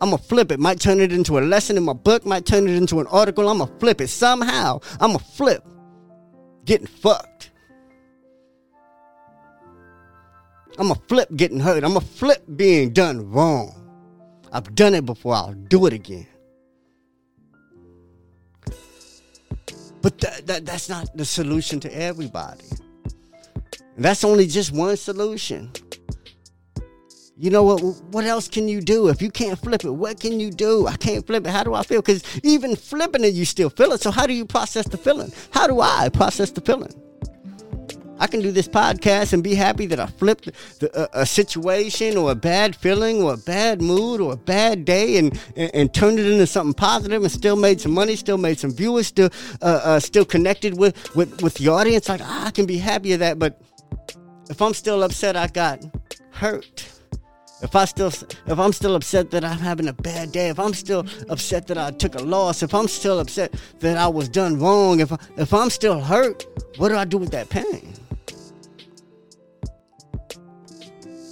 I'm 0.00 0.08
gonna 0.08 0.16
flip 0.22 0.50
it. 0.50 0.58
Might 0.58 0.80
turn 0.80 1.00
it 1.00 1.12
into 1.12 1.38
a 1.38 1.40
lesson 1.40 1.76
in 1.76 1.82
my 1.82 1.92
book. 1.92 2.24
Might 2.24 2.46
turn 2.46 2.66
it 2.66 2.74
into 2.74 3.00
an 3.00 3.06
article. 3.08 3.50
I'm 3.50 3.58
gonna 3.58 3.78
flip 3.80 4.00
it 4.00 4.08
somehow. 4.08 4.80
I'm 4.98 5.10
gonna 5.12 5.18
flip 5.18 5.62
getting 6.64 6.86
fucked. 6.86 7.51
I'm 10.78 10.88
gonna 10.88 11.00
flip 11.08 11.28
getting 11.36 11.60
hurt. 11.60 11.84
I'm 11.84 11.92
gonna 11.94 12.00
flip 12.00 12.42
being 12.56 12.92
done 12.92 13.30
wrong. 13.30 13.74
I've 14.52 14.74
done 14.74 14.94
it 14.94 15.06
before. 15.06 15.34
I'll 15.34 15.54
do 15.54 15.86
it 15.86 15.92
again. 15.92 16.26
But 20.02 20.18
that, 20.18 20.46
that, 20.48 20.66
that's 20.66 20.88
not 20.88 21.16
the 21.16 21.24
solution 21.24 21.78
to 21.80 21.96
everybody. 21.96 22.64
And 23.96 24.04
that's 24.04 24.24
only 24.24 24.46
just 24.46 24.72
one 24.72 24.96
solution. 24.96 25.70
You 27.36 27.50
know 27.50 27.62
what? 27.62 27.80
What 28.10 28.24
else 28.24 28.48
can 28.48 28.68
you 28.68 28.80
do 28.80 29.08
if 29.08 29.22
you 29.22 29.30
can't 29.30 29.58
flip 29.58 29.84
it? 29.84 29.90
What 29.90 30.20
can 30.20 30.38
you 30.40 30.50
do? 30.50 30.86
I 30.86 30.96
can't 30.96 31.26
flip 31.26 31.46
it. 31.46 31.50
How 31.50 31.64
do 31.64 31.74
I 31.74 31.82
feel? 31.82 32.00
Because 32.00 32.22
even 32.42 32.76
flipping 32.76 33.24
it, 33.24 33.34
you 33.34 33.44
still 33.44 33.70
feel 33.70 33.92
it. 33.92 34.00
So 34.00 34.10
how 34.10 34.26
do 34.26 34.32
you 34.32 34.44
process 34.44 34.86
the 34.86 34.96
feeling? 34.96 35.32
How 35.50 35.66
do 35.66 35.80
I 35.80 36.08
process 36.08 36.50
the 36.50 36.60
feeling? 36.60 36.92
I 38.22 38.28
can 38.28 38.40
do 38.40 38.52
this 38.52 38.68
podcast 38.68 39.32
and 39.32 39.42
be 39.42 39.56
happy 39.56 39.84
that 39.86 39.98
I 39.98 40.06
flipped 40.06 40.48
the, 40.78 41.10
a 41.12 41.26
situation 41.26 42.16
or 42.16 42.30
a 42.30 42.36
bad 42.36 42.76
feeling 42.76 43.20
or 43.20 43.34
a 43.34 43.36
bad 43.36 43.82
mood 43.82 44.20
or 44.20 44.34
a 44.34 44.36
bad 44.36 44.84
day 44.84 45.16
and, 45.16 45.36
and, 45.56 45.74
and 45.74 45.92
turned 45.92 46.20
it 46.20 46.26
into 46.26 46.46
something 46.46 46.72
positive 46.72 47.20
and 47.20 47.32
still 47.32 47.56
made 47.56 47.80
some 47.80 47.90
money, 47.90 48.14
still 48.14 48.38
made 48.38 48.60
some 48.60 48.70
viewers, 48.70 49.08
still 49.08 49.28
uh, 49.60 49.80
uh, 49.82 49.98
still 49.98 50.24
connected 50.24 50.78
with, 50.78 51.16
with, 51.16 51.42
with 51.42 51.54
the 51.54 51.66
audience. 51.66 52.08
Like, 52.08 52.20
ah, 52.22 52.46
I 52.46 52.52
can 52.52 52.64
be 52.64 52.78
happy 52.78 53.12
of 53.12 53.18
that. 53.18 53.40
But 53.40 53.60
if 54.48 54.62
I'm 54.62 54.72
still 54.72 55.02
upset, 55.02 55.34
I 55.34 55.48
got 55.48 55.84
hurt 56.30 56.86
if 57.60 57.74
I 57.74 57.86
still 57.86 58.08
if 58.08 58.58
I'm 58.58 58.72
still 58.72 58.94
upset 58.94 59.32
that 59.32 59.44
I'm 59.44 59.58
having 59.58 59.88
a 59.88 59.92
bad 59.92 60.30
day, 60.30 60.48
if 60.48 60.60
I'm 60.60 60.74
still 60.74 61.06
upset 61.28 61.66
that 61.68 61.78
I 61.78 61.90
took 61.90 62.14
a 62.14 62.22
loss, 62.22 62.62
if 62.62 62.72
I'm 62.72 62.88
still 62.88 63.18
upset 63.18 63.54
that 63.80 63.96
I 63.96 64.06
was 64.06 64.28
done 64.28 64.60
wrong, 64.60 65.00
if 65.00 65.12
I, 65.12 65.18
if 65.36 65.52
I'm 65.52 65.70
still 65.70 66.00
hurt, 66.00 66.46
what 66.76 66.88
do 66.88 66.96
I 66.96 67.04
do 67.04 67.18
with 67.18 67.30
that 67.30 67.48
pain? 67.48 67.94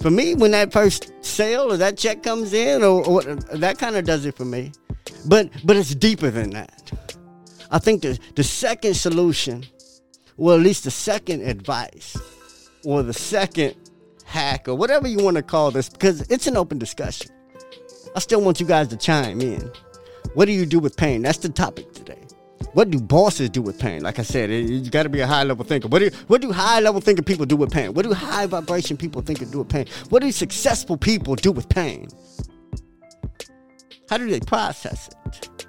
For 0.01 0.09
me, 0.09 0.33
when 0.33 0.51
that 0.51 0.73
first 0.73 1.11
sale 1.23 1.71
or 1.71 1.77
that 1.77 1.97
check 1.97 2.23
comes 2.23 2.53
in, 2.53 2.83
or, 2.83 3.05
or 3.05 3.21
that 3.21 3.77
kind 3.77 3.95
of 3.95 4.05
does 4.05 4.25
it 4.25 4.35
for 4.35 4.45
me. 4.45 4.71
But 5.27 5.49
but 5.63 5.77
it's 5.77 5.93
deeper 5.93 6.31
than 6.31 6.49
that. 6.51 6.91
I 7.69 7.79
think 7.79 8.01
the 8.01 8.19
the 8.35 8.43
second 8.43 8.95
solution, 8.95 9.65
or 10.37 10.55
at 10.55 10.61
least 10.61 10.85
the 10.85 10.91
second 10.91 11.41
advice, 11.41 12.17
or 12.83 13.03
the 13.03 13.13
second 13.13 13.75
hack 14.25 14.67
or 14.67 14.75
whatever 14.75 15.07
you 15.07 15.23
want 15.23 15.37
to 15.37 15.43
call 15.43 15.71
this 15.71 15.89
because 15.89 16.21
it's 16.29 16.47
an 16.47 16.57
open 16.57 16.79
discussion. 16.79 17.29
I 18.15 18.19
still 18.19 18.41
want 18.41 18.59
you 18.59 18.65
guys 18.65 18.87
to 18.89 18.97
chime 18.97 19.41
in. 19.41 19.71
What 20.33 20.45
do 20.45 20.53
you 20.53 20.65
do 20.65 20.79
with 20.79 20.95
pain? 20.97 21.21
That's 21.21 21.37
the 21.39 21.49
topic 21.49 21.93
today. 21.93 22.20
What 22.73 22.89
do 22.89 22.99
bosses 22.99 23.49
do 23.49 23.61
with 23.61 23.79
pain? 23.79 24.01
Like 24.03 24.19
I 24.19 24.23
said, 24.23 24.49
you 24.49 24.89
got 24.89 25.03
to 25.03 25.09
be 25.09 25.19
a 25.19 25.27
high 25.27 25.43
level 25.43 25.65
thinker. 25.65 25.87
What 25.87 25.99
do 25.99 26.09
what 26.27 26.41
do 26.41 26.51
high 26.51 26.79
level 26.79 27.01
thinking 27.01 27.25
people 27.25 27.45
do 27.45 27.55
with 27.55 27.71
pain? 27.71 27.93
What 27.93 28.03
do 28.03 28.13
high 28.13 28.45
vibration 28.45 28.97
people 28.97 29.21
think 29.21 29.39
do 29.51 29.59
with 29.59 29.69
pain? 29.69 29.85
What 30.09 30.21
do 30.21 30.31
successful 30.31 30.97
people 30.97 31.35
do 31.35 31.51
with 31.51 31.67
pain? 31.69 32.07
How 34.09 34.17
do 34.17 34.29
they 34.29 34.39
process 34.39 35.07
it? 35.07 35.67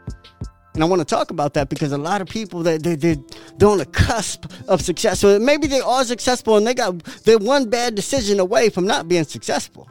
And 0.74 0.82
I 0.82 0.86
want 0.86 1.00
to 1.00 1.04
talk 1.04 1.30
about 1.30 1.54
that 1.54 1.68
because 1.68 1.92
a 1.92 1.98
lot 1.98 2.22
of 2.22 2.28
people 2.28 2.62
that 2.62 2.82
they, 2.82 2.94
they, 2.94 3.16
they're 3.58 3.68
on 3.68 3.78
the 3.78 3.86
cusp 3.86 4.50
of 4.68 4.80
success. 4.80 5.20
So 5.20 5.38
maybe 5.38 5.66
they 5.66 5.80
are 5.80 6.04
successful 6.04 6.56
and 6.56 6.66
they 6.66 6.74
got 6.74 6.98
they're 7.24 7.38
one 7.38 7.68
bad 7.68 7.94
decision 7.94 8.40
away 8.40 8.70
from 8.70 8.86
not 8.86 9.06
being 9.06 9.24
successful 9.24 9.88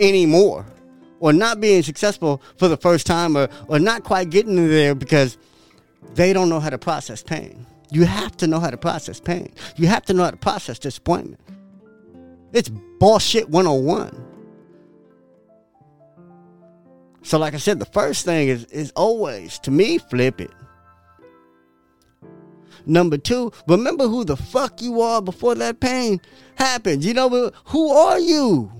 anymore. 0.00 0.66
Or 1.24 1.32
not 1.32 1.58
being 1.58 1.82
successful 1.82 2.42
for 2.58 2.68
the 2.68 2.76
first 2.76 3.06
time 3.06 3.34
or, 3.34 3.48
or 3.66 3.78
not 3.78 4.04
quite 4.04 4.28
getting 4.28 4.58
in 4.58 4.68
there 4.68 4.94
because 4.94 5.38
they 6.12 6.34
don't 6.34 6.50
know 6.50 6.60
how 6.60 6.68
to 6.68 6.76
process 6.76 7.22
pain. 7.22 7.64
You 7.90 8.04
have 8.04 8.36
to 8.36 8.46
know 8.46 8.60
how 8.60 8.68
to 8.68 8.76
process 8.76 9.20
pain. 9.20 9.50
You 9.76 9.86
have 9.86 10.04
to 10.04 10.12
know 10.12 10.24
how 10.24 10.32
to 10.32 10.36
process 10.36 10.78
disappointment. 10.78 11.40
It's 12.52 12.68
bullshit 12.68 13.48
101. 13.48 14.22
So, 17.22 17.38
like 17.38 17.54
I 17.54 17.56
said, 17.56 17.78
the 17.78 17.86
first 17.86 18.26
thing 18.26 18.48
is 18.48 18.66
is 18.66 18.92
always 18.94 19.58
to 19.60 19.70
me 19.70 19.96
flip 19.96 20.42
it. 20.42 20.50
Number 22.84 23.16
two, 23.16 23.50
remember 23.66 24.08
who 24.08 24.26
the 24.26 24.36
fuck 24.36 24.82
you 24.82 25.00
are 25.00 25.22
before 25.22 25.54
that 25.54 25.80
pain 25.80 26.20
happened. 26.56 27.02
You 27.02 27.14
know 27.14 27.50
who 27.64 27.92
are 27.92 28.18
you? 28.18 28.70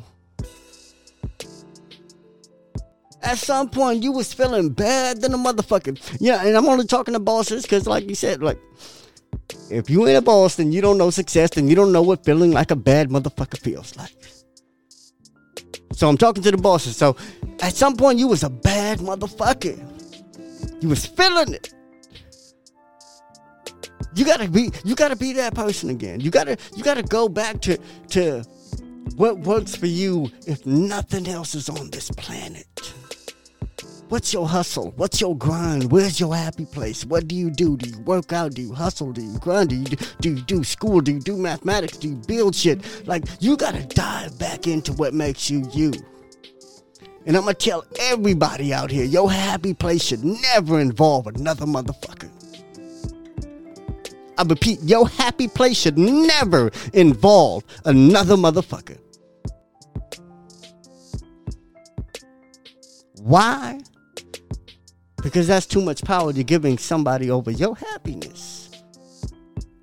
At 3.25 3.39
some 3.39 3.71
point, 3.71 4.03
you 4.03 4.13
was 4.13 4.35
feeling 4.35 4.69
bad 4.69 5.23
than 5.23 5.33
a 5.33 5.39
motherfucker. 5.39 5.99
Yeah, 6.21 6.45
and 6.45 6.57
I'm 6.57 6.67
only 6.67 6.87
talking 6.87 7.15
to 7.15 7.21
bosses 7.21 7.63
because, 7.63 7.87
like 7.87 8.09
you 8.09 8.15
said, 8.15 8.43
like 8.43 8.59
if 9.71 9.89
you 9.89 10.07
ain't 10.07 10.19
a 10.19 10.23
boss, 10.23 10.57
then 10.57 10.73
you 10.73 10.81
don't 10.81 10.99
know 10.99 11.11
success, 11.11 11.51
then 11.51 11.69
you 11.69 11.75
don't 11.75 11.93
know 11.93 12.03
what 12.03 12.25
feeling 12.25 12.53
like 12.53 12.71
a 12.71 12.77
bad 12.77 13.09
motherfucker 13.09 13.59
feels 13.59 13.97
like. 13.97 14.13
So 15.93 16.09
I'm 16.09 16.19
talking 16.19 16.43
to 16.43 16.51
the 16.51 16.59
bosses. 16.59 16.97
So 16.97 17.17
at 17.61 17.75
some 17.75 17.97
point 17.97 18.19
you 18.19 18.29
was 18.29 18.43
a 18.43 18.51
bad 18.51 18.99
motherfucker. 18.99 19.79
You 20.83 20.89
was 20.89 21.07
feeling 21.07 21.55
it. 21.55 21.73
You 24.15 24.25
gotta 24.25 24.49
be 24.49 24.71
you 24.85 24.95
gotta 24.95 25.17
be 25.17 25.33
that 25.35 25.55
person 25.55 25.91
again. 25.91 26.21
You 26.21 26.31
gotta 26.31 26.57
you 26.77 26.85
gotta 26.85 27.03
go 27.03 27.29
back 27.29 27.61
to 27.63 27.79
to 28.11 28.45
what 29.17 29.39
works 29.41 29.75
for 29.75 29.87
you 29.87 30.31
if 30.47 30.65
nothing 30.67 31.27
else 31.29 31.55
is 31.55 31.69
on 31.69 31.91
this 31.91 32.11
planet. 32.11 32.67
What's 34.11 34.35
your 34.35 34.47
hustle? 34.47 34.93
What's 34.97 35.21
your 35.21 35.37
grind? 35.37 35.91
Where's 35.91 36.21
your 36.21 36.35
happy 36.35 36.67
place? 36.67 37.05
What 37.07 37.27
do 37.27 37.35
you 37.35 37.51
do? 37.51 37.77
Do 37.77 37.89
you 37.89 37.99
work 38.01 38.33
out? 38.33 38.53
Do 38.55 38.61
you 38.61 38.75
hustle? 38.75 39.13
Do 39.13 39.23
you 39.23 39.39
grind? 39.39 39.71
Do 39.71 39.77
you 39.77 39.85
do, 39.85 39.97
do 40.21 40.29
you 40.31 40.43
do 40.43 40.63
school? 40.63 41.01
Do 41.01 41.13
you 41.13 41.21
do 41.21 41.37
mathematics? 41.39 41.97
Do 41.97 42.09
you 42.09 42.17
build 42.17 42.55
shit? 42.55 43.07
Like 43.07 43.25
you 43.41 43.57
gotta 43.57 43.83
dive 43.87 44.39
back 44.39 44.67
into 44.67 44.93
what 44.93 45.15
makes 45.15 45.49
you 45.49 45.67
you. 45.73 45.93
And 47.27 47.35
I'm 47.35 47.45
gonna 47.45 47.55
tell 47.55 47.87
everybody 47.99 48.75
out 48.75 48.91
here, 48.91 49.05
your 49.05 49.33
happy 49.33 49.73
place 49.73 50.05
should 50.05 50.23
never 50.23 50.81
involve 50.81 51.27
another 51.27 51.65
motherfucker. 51.65 52.31
I 54.37 54.43
repeat, 54.43 54.81
your 54.83 55.09
happy 55.09 55.49
place 55.49 55.79
should 55.79 55.97
never 55.97 56.71
involve 56.93 57.65
another 57.87 58.37
motherfucker. 58.37 58.99
Why? 63.21 63.81
Because 65.25 65.49
that's 65.49 65.67
too 65.67 65.81
much 65.81 66.05
power 66.05 66.33
to 66.33 66.45
giving 66.45 66.79
somebody 66.79 67.31
over 67.31 67.51
your 67.51 67.75
happiness. 67.75 68.61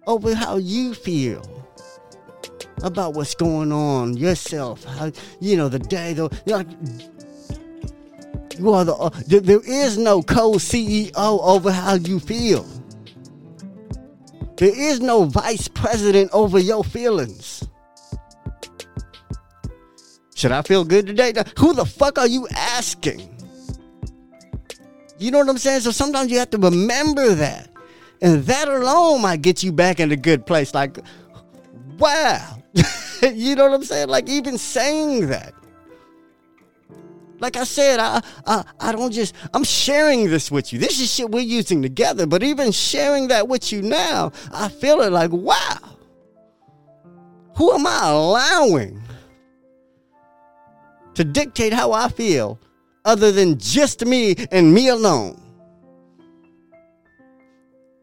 over 0.07 0.33
how 0.35 0.57
you 0.57 0.93
feel 0.93 1.43
about 2.83 3.13
what's 3.13 3.35
going 3.35 3.71
on 3.71 4.17
yourself. 4.17 4.83
How 4.83 5.11
you 5.39 5.57
know 5.57 5.69
the 5.69 5.79
day 5.79 6.13
though. 6.13 6.29
Know, 6.45 6.65
you 8.57 8.71
are 8.73 8.85
the 8.85 8.93
uh, 8.95 9.09
there, 9.27 9.39
there 9.39 9.61
is 9.65 9.97
no 9.97 10.21
co-CEO 10.21 11.13
over 11.15 11.71
how 11.71 11.95
you 11.95 12.19
feel. 12.19 12.65
There 14.57 14.75
is 14.75 14.99
no 14.99 15.25
vice 15.25 15.67
president 15.67 16.31
over 16.33 16.59
your 16.59 16.83
feelings. 16.83 17.67
Should 20.35 20.51
I 20.51 20.61
feel 20.63 20.83
good 20.83 21.07
today? 21.07 21.33
Who 21.59 21.73
the 21.73 21.85
fuck 21.85 22.17
are 22.17 22.27
you 22.27 22.47
asking? 22.51 23.40
You 25.21 25.29
know 25.29 25.37
what 25.37 25.49
I'm 25.49 25.59
saying? 25.59 25.81
So 25.81 25.91
sometimes 25.91 26.31
you 26.31 26.39
have 26.39 26.49
to 26.49 26.57
remember 26.57 27.35
that. 27.35 27.69
And 28.23 28.43
that 28.45 28.67
alone 28.67 29.21
might 29.21 29.43
get 29.43 29.61
you 29.61 29.71
back 29.71 29.99
in 29.99 30.11
a 30.11 30.15
good 30.15 30.47
place. 30.47 30.73
Like, 30.73 30.97
wow. 31.99 32.57
you 33.21 33.55
know 33.55 33.65
what 33.65 33.75
I'm 33.75 33.83
saying? 33.83 34.09
Like, 34.09 34.27
even 34.27 34.57
saying 34.57 35.27
that. 35.27 35.53
Like 37.39 37.55
I 37.55 37.63
said, 37.63 37.99
I, 37.99 38.21
I 38.45 38.63
I 38.79 38.91
don't 38.91 39.11
just 39.11 39.33
I'm 39.53 39.63
sharing 39.63 40.29
this 40.29 40.51
with 40.51 40.71
you. 40.71 40.77
This 40.77 40.99
is 41.01 41.11
shit 41.11 41.29
we're 41.29 41.39
using 41.39 41.81
together. 41.81 42.27
But 42.27 42.43
even 42.43 42.71
sharing 42.71 43.29
that 43.29 43.47
with 43.47 43.71
you 43.71 43.81
now, 43.81 44.31
I 44.51 44.69
feel 44.69 45.01
it 45.01 45.11
like, 45.11 45.31
wow. 45.31 45.77
Who 47.55 47.73
am 47.73 47.87
I 47.87 48.09
allowing 48.09 49.01
to 51.15 51.23
dictate 51.23 51.73
how 51.73 51.91
I 51.91 52.09
feel 52.09 52.59
other 53.05 53.31
than 53.31 53.57
just 53.57 54.05
me 54.05 54.35
and 54.51 54.73
me 54.73 54.89
alone. 54.89 55.39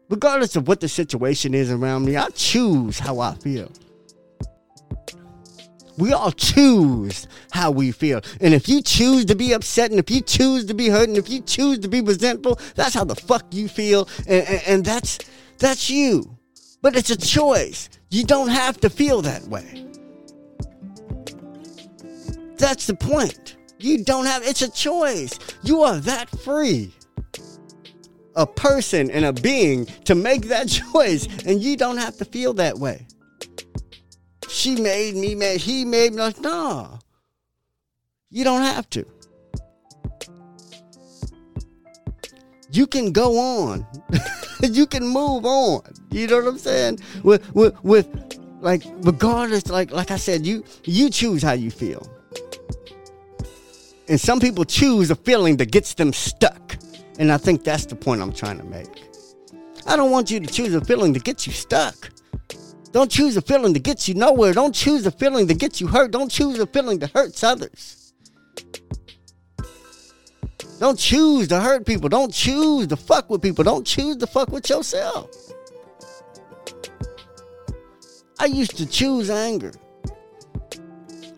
Regardless 0.09 0.55
of 0.55 0.67
what 0.67 0.79
the 0.79 0.89
situation 0.89 1.53
is 1.53 1.71
around 1.71 2.05
me, 2.05 2.17
I 2.17 2.29
choose 2.29 2.97
how 2.97 3.19
I 3.19 3.35
feel. 3.35 3.71
We 5.97 6.13
all 6.13 6.31
choose 6.31 7.27
how 7.51 7.71
we 7.71 7.91
feel. 7.91 8.21
And 8.39 8.53
if 8.53 8.69
you 8.69 8.81
choose 8.81 9.25
to 9.25 9.35
be 9.35 9.51
upset, 9.51 9.91
and 9.91 9.99
if 9.99 10.09
you 10.09 10.21
choose 10.21 10.65
to 10.65 10.73
be 10.73 10.87
hurt, 10.87 11.09
and 11.09 11.17
if 11.17 11.29
you 11.29 11.41
choose 11.41 11.79
to 11.79 11.89
be 11.89 11.99
resentful, 12.01 12.57
that's 12.75 12.93
how 12.93 13.03
the 13.03 13.15
fuck 13.15 13.53
you 13.53 13.67
feel. 13.67 14.07
And, 14.27 14.47
and, 14.47 14.61
and 14.65 14.85
that's 14.85 15.19
that's 15.57 15.89
you. 15.89 16.37
But 16.81 16.95
it's 16.95 17.09
a 17.09 17.17
choice. 17.17 17.89
You 18.09 18.23
don't 18.23 18.47
have 18.47 18.79
to 18.79 18.89
feel 18.89 19.21
that 19.23 19.43
way. 19.43 19.85
That's 22.57 22.87
the 22.87 22.95
point. 22.95 23.57
You 23.79 24.03
don't 24.03 24.25
have, 24.25 24.43
it's 24.43 24.61
a 24.61 24.69
choice. 24.69 25.39
You 25.63 25.81
are 25.83 25.97
that 26.01 26.29
free. 26.41 26.93
A 28.35 28.45
person 28.45 29.09
and 29.09 29.25
a 29.25 29.33
being 29.33 29.85
to 30.05 30.15
make 30.15 30.43
that 30.43 30.67
choice, 30.93 31.27
and 31.45 31.61
you 31.61 31.77
don't 31.77 31.97
have 31.97 32.17
to 32.17 32.25
feel 32.25 32.53
that 32.55 32.77
way. 32.77 33.07
She 34.49 34.75
made 34.75 35.15
me 35.15 35.35
mad. 35.35 35.57
He 35.57 35.85
made 35.85 36.13
me 36.13 36.19
like, 36.19 36.39
no. 36.41 36.99
You 38.29 38.43
don't 38.43 38.61
have 38.61 38.89
to. 38.91 39.05
You 42.71 42.85
can 42.85 43.11
go 43.11 43.39
on. 43.39 43.87
you 44.61 44.85
can 44.85 45.07
move 45.07 45.45
on. 45.45 45.81
You 46.11 46.27
know 46.27 46.37
what 46.37 46.47
I'm 46.47 46.57
saying? 46.57 46.99
With 47.23 47.53
with 47.55 47.81
with 47.83 48.39
like 48.61 48.83
regardless, 49.01 49.67
like 49.67 49.91
like 49.91 50.11
I 50.11 50.17
said, 50.17 50.45
you 50.45 50.63
you 50.83 51.09
choose 51.09 51.41
how 51.41 51.53
you 51.53 51.71
feel. 51.71 52.07
And 54.09 54.19
some 54.19 54.39
people 54.39 54.65
choose 54.65 55.11
a 55.11 55.15
feeling 55.15 55.57
that 55.57 55.71
gets 55.71 55.93
them 55.93 56.11
stuck. 56.11 56.75
And 57.19 57.31
I 57.31 57.37
think 57.37 57.63
that's 57.63 57.85
the 57.85 57.95
point 57.95 58.21
I'm 58.21 58.33
trying 58.33 58.57
to 58.57 58.63
make. 58.63 59.03
I 59.85 59.95
don't 59.95 60.09
want 60.09 60.31
you 60.31 60.39
to 60.39 60.47
choose 60.47 60.73
a 60.73 60.83
feeling 60.83 61.13
that 61.13 61.23
gets 61.23 61.45
you 61.45 61.53
stuck. 61.53 62.09
Don't 62.91 63.11
choose 63.11 63.37
a 63.37 63.41
feeling 63.41 63.73
that 63.73 63.83
gets 63.83 64.09
you 64.09 64.15
nowhere. 64.15 64.53
Don't 64.53 64.73
choose 64.73 65.05
a 65.05 65.11
feeling 65.11 65.45
that 65.45 65.59
gets 65.59 65.79
you 65.79 65.87
hurt. 65.87 66.09
Don't 66.09 66.29
choose 66.29 66.57
a 66.57 66.65
feeling 66.65 66.97
that 66.99 67.11
hurts 67.11 67.43
others. 67.43 68.13
Don't 70.79 70.97
choose 70.97 71.47
to 71.49 71.59
hurt 71.59 71.85
people. 71.85 72.09
Don't 72.09 72.33
choose 72.33 72.87
to 72.87 72.95
fuck 72.95 73.29
with 73.29 73.43
people. 73.43 73.63
Don't 73.63 73.85
choose 73.85 74.17
to 74.17 74.27
fuck 74.27 74.49
with 74.49 74.69
yourself. 74.69 75.29
I 78.39 78.45
used 78.45 78.75
to 78.77 78.87
choose 78.87 79.29
anger. 79.29 79.73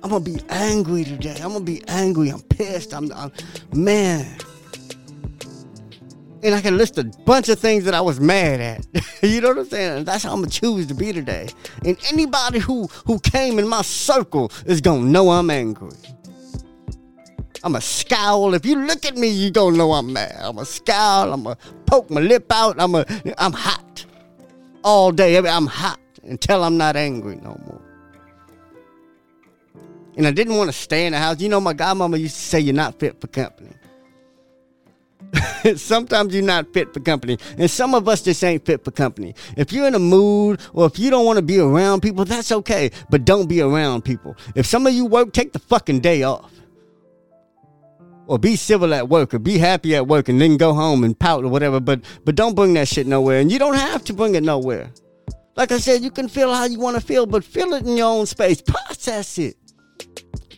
I'm 0.03 0.09
gonna 0.09 0.23
be 0.23 0.39
angry 0.49 1.03
today. 1.03 1.35
I'm 1.41 1.53
gonna 1.53 1.61
be 1.63 1.83
angry. 1.87 2.29
I'm 2.29 2.41
pissed. 2.41 2.93
I'm, 2.93 3.11
I'm 3.11 3.31
man. 3.73 4.25
And 6.43 6.55
I 6.55 6.61
can 6.61 6.75
list 6.75 6.97
a 6.97 7.03
bunch 7.25 7.49
of 7.49 7.59
things 7.59 7.83
that 7.83 7.93
I 7.93 8.01
was 8.01 8.19
mad 8.19 8.59
at. 8.61 9.03
you 9.21 9.41
know 9.41 9.49
what 9.49 9.59
I'm 9.59 9.69
saying? 9.69 10.05
that's 10.05 10.23
how 10.23 10.31
I'm 10.31 10.39
gonna 10.39 10.49
choose 10.49 10.87
to 10.87 10.95
be 10.95 11.13
today. 11.13 11.49
And 11.85 11.97
anybody 12.11 12.57
who 12.57 12.87
who 13.05 13.19
came 13.19 13.59
in 13.59 13.67
my 13.67 13.83
circle 13.83 14.51
is 14.65 14.81
gonna 14.81 15.05
know 15.05 15.29
I'm 15.29 15.51
angry. 15.51 15.91
I'm 17.63 17.75
a 17.75 17.81
scowl. 17.81 18.55
If 18.55 18.65
you 18.65 18.75
look 18.77 19.05
at 19.05 19.15
me, 19.15 19.27
you 19.27 19.51
gonna 19.51 19.77
know 19.77 19.93
I'm 19.93 20.11
mad. 20.11 20.35
I'm 20.39 20.57
a 20.57 20.65
scowl. 20.65 21.31
I'm 21.31 21.45
a 21.45 21.55
poke 21.85 22.09
my 22.09 22.21
lip 22.21 22.51
out. 22.51 22.77
I'm 22.79 22.95
a 22.95 23.05
I'm 23.37 23.53
hot 23.53 24.03
all 24.83 25.11
day. 25.11 25.37
I'm 25.37 25.67
hot 25.67 25.99
until 26.23 26.63
I'm 26.63 26.77
not 26.77 26.95
angry 26.95 27.35
no 27.35 27.55
more 27.67 27.90
and 30.17 30.27
I 30.27 30.31
didn't 30.31 30.57
want 30.57 30.69
to 30.69 30.77
stay 30.77 31.05
in 31.05 31.13
the 31.13 31.19
house. 31.19 31.39
You 31.39 31.49
know, 31.49 31.61
my 31.61 31.73
godmama 31.73 32.19
used 32.19 32.35
to 32.35 32.41
say 32.41 32.59
you're 32.59 32.73
not 32.73 32.99
fit 32.99 33.19
for 33.21 33.27
company. 33.27 33.71
Sometimes 35.75 36.33
you're 36.33 36.43
not 36.43 36.71
fit 36.73 36.93
for 36.93 36.99
company. 36.99 37.37
And 37.57 37.69
some 37.69 37.95
of 37.95 38.07
us 38.07 38.21
just 38.21 38.43
ain't 38.43 38.65
fit 38.65 38.83
for 38.83 38.91
company. 38.91 39.35
If 39.57 39.71
you're 39.71 39.87
in 39.87 39.95
a 39.95 39.99
mood 39.99 40.59
or 40.73 40.85
if 40.85 40.99
you 40.99 41.09
don't 41.09 41.25
want 41.25 41.37
to 41.37 41.41
be 41.41 41.59
around 41.59 42.01
people, 42.01 42.25
that's 42.25 42.51
okay. 42.51 42.91
But 43.09 43.25
don't 43.25 43.47
be 43.47 43.61
around 43.61 44.03
people. 44.03 44.35
If 44.55 44.65
some 44.65 44.85
of 44.87 44.93
you 44.93 45.05
work, 45.05 45.33
take 45.33 45.53
the 45.53 45.59
fucking 45.59 46.01
day 46.01 46.23
off. 46.23 46.51
Or 48.27 48.39
be 48.39 48.55
civil 48.55 48.93
at 48.93 49.09
work 49.09 49.33
or 49.33 49.39
be 49.39 49.57
happy 49.57 49.95
at 49.95 50.07
work 50.07 50.29
and 50.29 50.39
then 50.39 50.55
go 50.55 50.73
home 50.73 51.03
and 51.03 51.17
pout 51.17 51.43
or 51.43 51.49
whatever. 51.49 51.79
But 51.79 52.01
but 52.23 52.35
don't 52.35 52.55
bring 52.55 52.73
that 52.75 52.87
shit 52.87 53.07
nowhere. 53.07 53.39
And 53.39 53.51
you 53.51 53.59
don't 53.59 53.75
have 53.75 54.03
to 54.05 54.13
bring 54.13 54.35
it 54.35 54.43
nowhere. 54.43 54.91
Like 55.55 55.73
I 55.73 55.79
said, 55.79 56.01
you 56.01 56.11
can 56.11 56.29
feel 56.29 56.53
how 56.53 56.65
you 56.65 56.79
want 56.79 56.95
to 56.95 57.01
feel, 57.01 57.25
but 57.25 57.43
feel 57.43 57.73
it 57.73 57.85
in 57.85 57.97
your 57.97 58.09
own 58.09 58.25
space. 58.25 58.61
Process 58.61 59.37
it 59.37 59.57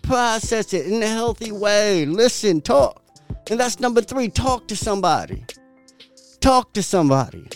process 0.04 0.74
it 0.74 0.86
in 0.86 1.02
a 1.02 1.08
healthy 1.08 1.52
way. 1.52 2.06
Listen, 2.06 2.62
talk. 2.62 3.02
And 3.50 3.60
that's 3.60 3.80
number 3.80 4.02
three 4.02 4.30
talk 4.30 4.68
to 4.68 4.76
somebody. 4.76 5.44
Talk 6.40 6.74
to 6.74 6.84
somebody. 6.84 7.48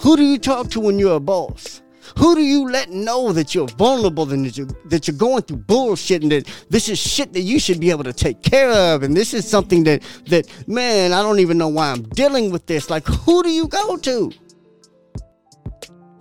Who 0.00 0.16
do 0.16 0.24
you 0.24 0.38
talk 0.38 0.70
to 0.70 0.80
when 0.80 0.98
you're 0.98 1.16
a 1.16 1.20
boss? 1.20 1.82
Who 2.18 2.34
do 2.34 2.42
you 2.42 2.68
let 2.68 2.90
know 2.90 3.32
that 3.32 3.54
you're 3.54 3.68
vulnerable 3.68 4.30
and 4.32 4.44
that 4.44 4.56
you're, 4.56 4.66
that 4.86 5.06
you're 5.06 5.16
going 5.16 5.42
through 5.42 5.58
bullshit 5.58 6.22
and 6.22 6.32
that 6.32 6.46
this 6.68 6.88
is 6.88 6.98
shit 6.98 7.32
that 7.32 7.40
you 7.40 7.58
should 7.58 7.80
be 7.80 7.90
able 7.90 8.04
to 8.04 8.12
take 8.12 8.42
care 8.42 8.70
of 8.70 9.02
and 9.02 9.16
this 9.16 9.32
is 9.32 9.48
something 9.48 9.84
that 9.84 10.02
that 10.26 10.46
man 10.66 11.12
I 11.12 11.22
don't 11.22 11.38
even 11.38 11.56
know 11.56 11.68
why 11.68 11.90
I'm 11.90 12.02
dealing 12.02 12.50
with 12.50 12.66
this. 12.66 12.90
Like 12.90 13.06
who 13.06 13.42
do 13.42 13.50
you 13.50 13.68
go 13.68 13.96
to? 13.96 14.32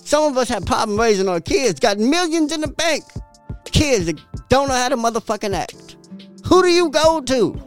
Some 0.09 0.23
of 0.23 0.39
us 0.39 0.49
have 0.49 0.65
problem 0.65 0.99
raising 0.99 1.29
our 1.29 1.39
kids, 1.39 1.79
got 1.79 1.99
millions 1.99 2.51
in 2.51 2.61
the 2.61 2.67
bank. 2.67 3.03
Kids 3.65 4.07
that 4.07 4.19
don't 4.49 4.67
know 4.67 4.73
how 4.73 4.89
to 4.89 4.97
motherfucking 4.97 5.53
act. 5.53 5.97
Who 6.45 6.63
do 6.63 6.67
you 6.67 6.89
go 6.89 7.21
to? 7.21 7.61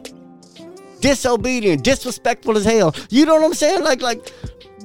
Disobedient, 0.99 1.85
disrespectful 1.85 2.57
as 2.57 2.65
hell. 2.65 2.93
You 3.09 3.25
know 3.25 3.35
what 3.35 3.45
I'm 3.45 3.53
saying? 3.53 3.85
Like, 3.85 4.01
like, 4.01 4.27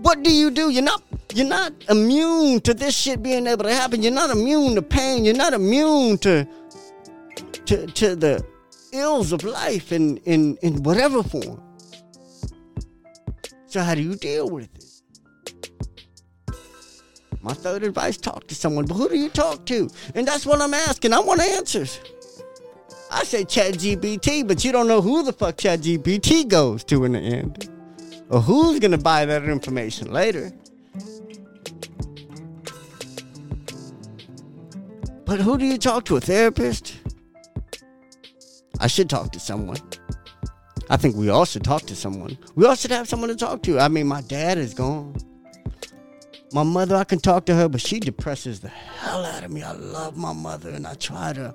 what 0.02 0.22
do 0.22 0.32
you 0.32 0.52
do? 0.52 0.70
You're 0.70 0.84
not 0.84 1.02
you're 1.34 1.48
not 1.48 1.72
immune 1.88 2.60
to 2.60 2.74
this 2.74 2.96
shit 2.96 3.24
being 3.24 3.48
able 3.48 3.64
to 3.64 3.74
happen. 3.74 4.04
You're 4.04 4.12
not 4.12 4.30
immune 4.30 4.76
to 4.76 4.82
pain. 4.82 5.24
You're 5.24 5.34
not 5.34 5.52
immune 5.52 6.18
to 6.18 6.46
to 7.66 7.86
to 7.88 8.14
the 8.14 8.40
ills 8.92 9.32
of 9.32 9.42
life 9.42 9.90
in 9.90 10.18
in 10.18 10.56
in 10.62 10.84
whatever 10.84 11.24
form. 11.24 11.60
So 13.66 13.80
how 13.80 13.96
do 13.96 14.02
you 14.02 14.14
deal 14.14 14.48
with 14.48 14.66
it? 14.76 14.77
My 17.42 17.52
third 17.52 17.82
advice 17.84 18.16
talk 18.16 18.46
to 18.48 18.54
someone. 18.54 18.86
But 18.86 18.94
who 18.94 19.08
do 19.08 19.16
you 19.16 19.28
talk 19.28 19.64
to? 19.66 19.88
And 20.14 20.26
that's 20.26 20.44
what 20.44 20.60
I'm 20.60 20.74
asking. 20.74 21.12
I 21.12 21.20
want 21.20 21.40
answers. 21.40 22.00
I 23.10 23.24
say 23.24 23.44
Chat 23.44 23.74
GPT, 23.74 24.46
but 24.46 24.64
you 24.64 24.72
don't 24.72 24.86
know 24.86 25.00
who 25.00 25.22
the 25.22 25.32
fuck 25.32 25.56
Chat 25.56 25.80
GPT 25.80 26.46
goes 26.46 26.84
to 26.84 27.04
in 27.04 27.12
the 27.12 27.20
end. 27.20 27.68
Or 28.28 28.40
who's 28.40 28.80
to 28.80 28.98
buy 28.98 29.24
that 29.24 29.44
information 29.44 30.12
later. 30.12 30.52
But 35.24 35.40
who 35.40 35.58
do 35.58 35.64
you 35.64 35.78
talk 35.78 36.04
to? 36.06 36.16
A 36.16 36.20
therapist? 36.20 36.96
I 38.80 38.86
should 38.86 39.10
talk 39.10 39.32
to 39.32 39.40
someone. 39.40 39.78
I 40.90 40.96
think 40.96 41.16
we 41.16 41.28
all 41.28 41.44
should 41.44 41.64
talk 41.64 41.82
to 41.82 41.96
someone. 41.96 42.38
We 42.54 42.66
all 42.66 42.74
should 42.74 42.90
have 42.90 43.08
someone 43.08 43.28
to 43.28 43.36
talk 43.36 43.62
to. 43.64 43.78
I 43.78 43.88
mean, 43.88 44.06
my 44.06 44.22
dad 44.22 44.56
is 44.56 44.72
gone. 44.74 45.14
My 46.52 46.62
mother, 46.62 46.96
I 46.96 47.04
can 47.04 47.18
talk 47.18 47.44
to 47.46 47.54
her, 47.54 47.68
but 47.68 47.80
she 47.80 48.00
depresses 48.00 48.60
the 48.60 48.68
hell 48.68 49.24
out 49.24 49.44
of 49.44 49.50
me. 49.50 49.62
I 49.62 49.72
love 49.72 50.16
my 50.16 50.32
mother 50.32 50.70
and 50.70 50.86
I 50.86 50.94
try 50.94 51.32
to, 51.34 51.54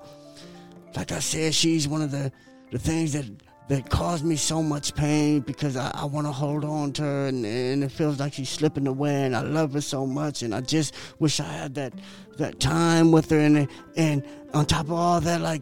like 0.96 1.12
I 1.12 1.20
said, 1.20 1.56
she's 1.56 1.88
one 1.88 2.04
of 2.04 2.12
the, 2.12 2.32
the 2.72 2.78
things 2.78 3.14
that 3.14 3.26
that 3.70 3.90
caused 3.90 4.26
me 4.26 4.36
so 4.36 4.62
much 4.62 4.94
pain 4.94 5.40
because 5.40 5.78
I, 5.78 5.90
I 5.96 6.06
want 6.06 6.28
to 6.28 6.34
hold 6.34 6.66
on 6.66 6.92
to 6.94 7.02
her 7.02 7.28
and, 7.28 7.46
and 7.46 7.84
it 7.84 7.92
feels 7.92 8.20
like 8.20 8.34
she's 8.34 8.50
slipping 8.50 8.88
away 8.88 9.24
and 9.24 9.36
I 9.36 9.42
love 9.42 9.74
her 9.74 9.82
so 9.82 10.06
much 10.06 10.44
and 10.44 10.54
I 10.54 10.62
just 10.62 10.94
wish 11.20 11.40
I 11.40 11.46
had 11.46 11.76
that 11.76 11.94
that 12.38 12.60
time 12.60 13.12
with 13.12 13.30
her 13.30 13.40
and 13.40 13.68
and 13.96 14.24
on 14.54 14.66
top 14.66 14.88
of 14.88 14.92
all 14.92 15.22
that 15.22 15.40
like 15.40 15.62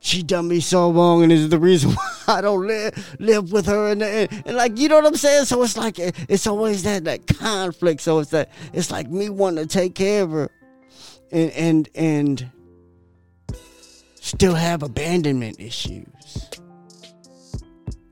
she 0.00 0.22
done 0.22 0.48
me 0.48 0.60
so 0.60 0.92
wrong 0.92 1.22
and 1.22 1.32
is 1.32 1.48
the 1.48 1.58
reason 1.58 1.90
why 2.24 2.38
I 2.38 2.40
don't 2.40 2.66
live 2.66 3.16
live 3.18 3.52
with 3.52 3.66
her 3.66 3.88
and, 3.90 4.02
and, 4.02 4.42
and, 4.46 4.56
like 4.56 4.78
you 4.78 4.88
know 4.88 4.96
what 4.96 5.06
I'm 5.06 5.16
saying? 5.16 5.46
So 5.46 5.62
it's 5.62 5.76
like 5.76 5.98
it's 5.98 6.46
always 6.46 6.82
that 6.84 7.04
that 7.04 7.26
conflict. 7.26 8.00
So 8.00 8.20
it's 8.20 8.30
that 8.30 8.50
it's 8.72 8.90
like 8.90 9.10
me 9.10 9.28
wanting 9.28 9.66
to 9.66 9.68
take 9.68 9.94
care 9.94 10.22
of 10.22 10.30
her 10.30 10.50
and 11.30 11.50
and 11.52 11.88
and 11.94 12.50
still 14.20 14.54
have 14.54 14.82
abandonment 14.82 15.58
issues 15.58 16.50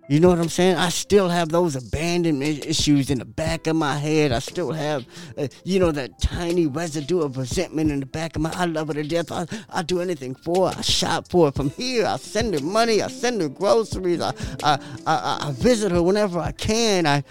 you 0.08 0.20
know 0.20 0.28
what 0.28 0.38
I'm 0.38 0.48
saying? 0.48 0.76
I 0.76 0.88
still 0.90 1.28
have 1.28 1.48
those 1.48 1.74
abandonment 1.74 2.64
issues 2.64 3.10
in 3.10 3.18
the 3.18 3.24
back 3.24 3.66
of 3.66 3.74
my 3.74 3.96
head. 3.96 4.30
I 4.30 4.38
still 4.38 4.70
have, 4.70 5.04
uh, 5.36 5.48
you 5.64 5.80
know, 5.80 5.90
that 5.90 6.20
tiny 6.20 6.68
residue 6.68 7.20
of 7.22 7.36
resentment 7.36 7.90
in 7.90 8.00
the 8.00 8.06
back 8.06 8.36
of 8.36 8.42
my. 8.42 8.52
I 8.54 8.66
love 8.66 8.88
her 8.88 8.94
to 8.94 9.02
death. 9.02 9.32
I 9.32 9.46
I 9.68 9.82
do 9.82 10.00
anything 10.00 10.36
for 10.36 10.70
her. 10.70 10.78
I 10.78 10.82
shop 10.82 11.28
for 11.28 11.46
her 11.46 11.52
from 11.52 11.70
here. 11.70 12.06
I 12.06 12.16
send 12.18 12.54
her 12.54 12.64
money. 12.64 13.02
I 13.02 13.08
send 13.08 13.40
her 13.40 13.48
groceries. 13.48 14.20
I 14.20 14.32
I 14.62 14.78
I, 15.06 15.48
I 15.48 15.52
visit 15.52 15.90
her 15.90 16.02
whenever 16.02 16.38
I 16.38 16.52
can. 16.52 17.06
I. 17.06 17.24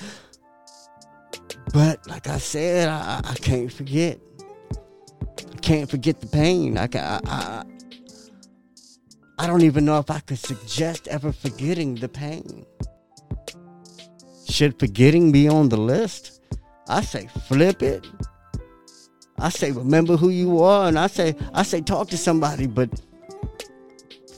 But 1.74 2.06
like 2.08 2.28
I 2.28 2.40
said, 2.40 2.90
I 2.90 3.22
I 3.24 3.36
can't 3.36 3.72
forget. 3.72 4.20
I 5.40 5.58
can't 5.62 5.90
forget 5.90 6.20
the 6.20 6.28
pain. 6.28 6.78
I 6.78 6.90
I, 6.94 7.64
I 9.38 9.48
don't 9.48 9.64
even 9.64 9.86
know 9.86 10.00
if 10.00 10.10
I 10.10 10.20
could 10.22 10.40
suggest 10.40 11.08
ever 11.10 11.32
forgetting 11.32 11.96
the 11.96 12.08
pain. 12.08 12.66
Should 14.48 14.80
forgetting 14.80 15.32
be 15.32 15.48
on 15.50 15.70
the 15.70 15.78
list? 15.78 16.42
I 16.88 17.02
say 17.02 17.28
flip 17.48 17.82
it. 17.82 18.08
I 19.38 19.50
say 19.50 19.72
remember 19.72 20.16
who 20.16 20.30
you 20.30 20.62
are, 20.62 20.88
and 20.88 20.98
I 20.98 21.08
say 21.08 21.36
I 21.54 21.64
say 21.64 21.82
talk 21.82 22.08
to 22.10 22.18
somebody, 22.18 22.68
but 22.68 22.90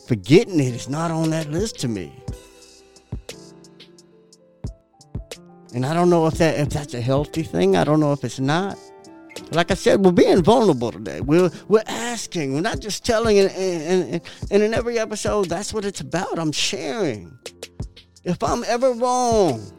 forgetting 0.08 0.60
it 0.60 0.74
is 0.74 0.90
not 0.90 1.12
on 1.12 1.30
that 1.30 1.52
list 1.52 1.78
to 1.80 1.88
me. 1.88 2.12
And 5.76 5.86
I 5.86 5.94
don't 5.94 6.10
know 6.10 6.26
if 6.26 6.36
that 6.36 6.60
if 6.60 6.70
that's 6.70 6.96
a 6.96 7.02
healthy 7.02 7.44
thing. 7.44 7.76
I 7.76 7.84
don't 7.84 8.00
know 8.00 8.14
if 8.14 8.24
it's 8.24 8.40
not. 8.40 8.80
Like 9.52 9.72
I 9.72 9.76
said, 9.76 10.04
we're 10.04 10.12
being 10.12 10.44
vulnerable 10.44 10.92
today. 10.92 11.22
We're 11.22 11.50
we're 11.68 11.84
asking. 11.88 12.54
We're 12.54 12.62
not 12.62 12.80
just 12.80 13.06
telling. 13.06 13.40
And, 13.40 13.52
and, 13.52 14.22
and 14.52 14.64
in 14.64 14.74
every 14.74 15.00
episode, 15.00 15.48
that's 15.48 15.74
what 15.74 15.86
it's 15.86 16.02
about. 16.02 16.38
I'm 16.38 16.52
sharing. 16.52 17.38
If 18.26 18.44
I'm 18.44 18.64
ever 18.66 18.92
wrong, 18.92 19.72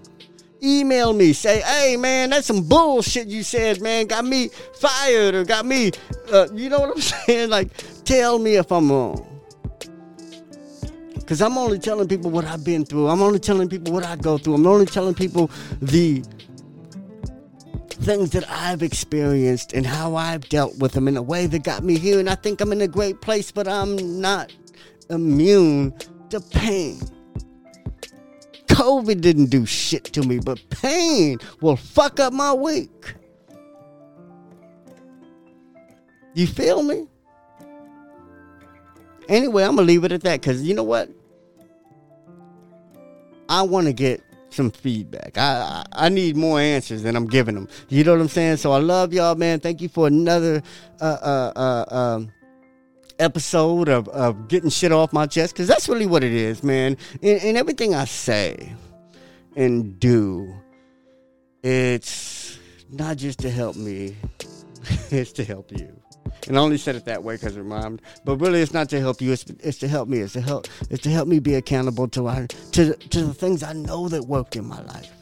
email 0.63 1.13
me. 1.13 1.35
Say, 1.35 1.61
hey 1.61 1.97
man, 1.97 2.31
that's 2.31 2.47
some 2.47 2.67
bullshit 2.67 3.29
you 3.29 3.43
said, 3.43 3.81
man. 3.83 4.07
Got 4.07 4.25
me 4.25 4.49
fired 4.75 5.35
or 5.35 5.45
got 5.45 5.67
me. 5.67 5.93
Uh, 6.33 6.49
you 6.55 6.71
know 6.71 6.81
what 6.81 6.91
I'm 6.91 7.01
saying? 7.27 7.51
Like, 7.51 7.69
tell 8.05 8.39
me 8.39 8.57
if 8.57 8.73
I'm 8.73 8.91
wrong. 8.91 9.25
Because 11.15 11.43
I'm 11.43 11.59
only 11.59 11.79
telling 11.79 12.09
people 12.09 12.31
what 12.31 12.47
I've 12.47 12.65
been 12.65 12.87
through. 12.87 13.09
I'm 13.09 13.21
only 13.21 13.39
telling 13.39 13.69
people 13.69 13.93
what 13.93 14.03
I 14.03 14.17
go 14.17 14.39
through. 14.39 14.55
I'm 14.55 14.67
only 14.67 14.87
telling 14.87 15.13
people 15.13 15.51
the 15.83 16.25
things 18.01 18.31
that 18.31 18.49
I've 18.49 18.83
experienced 18.83 19.73
and 19.73 19.85
how 19.87 20.15
I've 20.17 20.49
dealt 20.49 20.79
with 20.79 20.93
them 20.93 21.09
in 21.09 21.17
a 21.17 21.23
way 21.23 21.47
that 21.47 21.65
got 21.65 21.83
me 21.83 21.99
here. 21.99 22.19
And 22.19 22.31
I 22.31 22.35
think 22.35 22.61
I'm 22.61 22.73
in 22.73 22.81
a 22.81 22.89
great 22.89 23.21
place, 23.21 23.51
but 23.51 23.69
I'm 23.69 24.21
not 24.21 24.53
immune 25.11 25.95
to 26.31 26.41
pain. 26.41 27.01
COVID 28.67 29.21
didn't 29.21 29.47
do 29.47 29.67
shit 29.67 30.05
to 30.05 30.23
me, 30.23 30.39
but 30.39 30.61
pain 30.71 31.39
will 31.61 31.77
fuck 31.77 32.21
up 32.21 32.33
my 32.33 32.53
week. 32.53 33.15
You 36.35 36.47
feel 36.47 36.83
me? 36.83 37.09
Anyway, 39.29 39.65
I'm 39.65 39.75
gonna 39.75 39.87
leave 39.87 40.05
it 40.05 40.13
at 40.13 40.23
that 40.23 40.41
because 40.41 40.63
you 40.63 40.75
know 40.75 40.85
what? 40.85 41.11
I 43.49 43.63
want 43.63 43.87
to 43.87 43.93
get 43.93 44.23
some 44.51 44.71
feedback. 44.71 45.37
I, 45.37 45.85
I, 45.93 46.07
I 46.07 46.09
need 46.09 46.37
more 46.37 46.61
answers 46.61 47.03
than 47.03 47.17
I'm 47.17 47.27
giving 47.27 47.55
them. 47.55 47.69
You 47.89 48.05
know 48.05 48.13
what 48.13 48.21
I'm 48.21 48.29
saying? 48.29 48.59
So 48.59 48.73
I 48.73 48.79
love 48.79 49.13
y'all, 49.13 49.35
man. 49.35 49.61
Thank 49.61 49.81
you 49.81 49.89
for 49.89 50.07
another 50.07 50.63
uh, 51.01 51.05
uh, 51.05 51.53
uh, 51.57 51.95
um, 51.95 52.33
episode 53.19 53.89
of, 53.89 54.09
of 54.09 54.49
getting 54.49 54.71
shit 54.71 54.93
off 54.93 55.13
my 55.13 55.27
chest 55.27 55.55
because 55.55 55.69
that's 55.69 55.89
really 55.89 56.07
what 56.07 56.25
it 56.25 56.33
is, 56.33 56.63
man. 56.63 56.97
And, 57.23 57.43
and 57.43 57.57
everything 57.57 57.95
I 57.95 58.05
say 58.05 58.73
and 59.57 59.99
do, 59.99 60.55
it's 61.63 62.59
not 62.91 63.17
just 63.17 63.41
to 63.41 63.51
help 63.51 63.77
me, 63.77 64.17
it's 65.11 65.33
to 65.33 65.45
help 65.45 65.73
you. 65.73 65.98
And 66.47 66.57
I 66.57 66.61
only 66.61 66.79
said 66.79 66.97
it 66.97 67.05
that 67.07 67.23
way 67.23 67.35
because 67.35 67.57
it 67.57 67.63
rhymed. 67.63 68.03
But 68.25 68.37
really, 68.37 68.61
it's 68.61 68.73
not 68.73 68.89
to 68.91 69.01
help 69.01 69.21
you. 69.21 69.33
It's, 69.33 69.45
it's 69.61 69.79
to 69.79 69.89
help 69.89 70.09
me. 70.09 70.19
It's 70.19 70.35
to 70.35 70.41
help. 70.41 70.67
It's 70.91 71.03
to 71.03 71.11
help 71.11 71.29
me 71.29 71.39
be 71.39 71.55
accountable 71.55 72.09
to 72.09 72.29
our, 72.29 72.47
to 72.47 72.95
to 72.95 73.25
the 73.25 73.35
things 73.35 73.63
I 73.63 73.73
know 73.73 74.09
that 74.09 74.25
worked 74.25 74.57
in 74.57 74.67
my 74.67 74.81
life. 74.83 75.18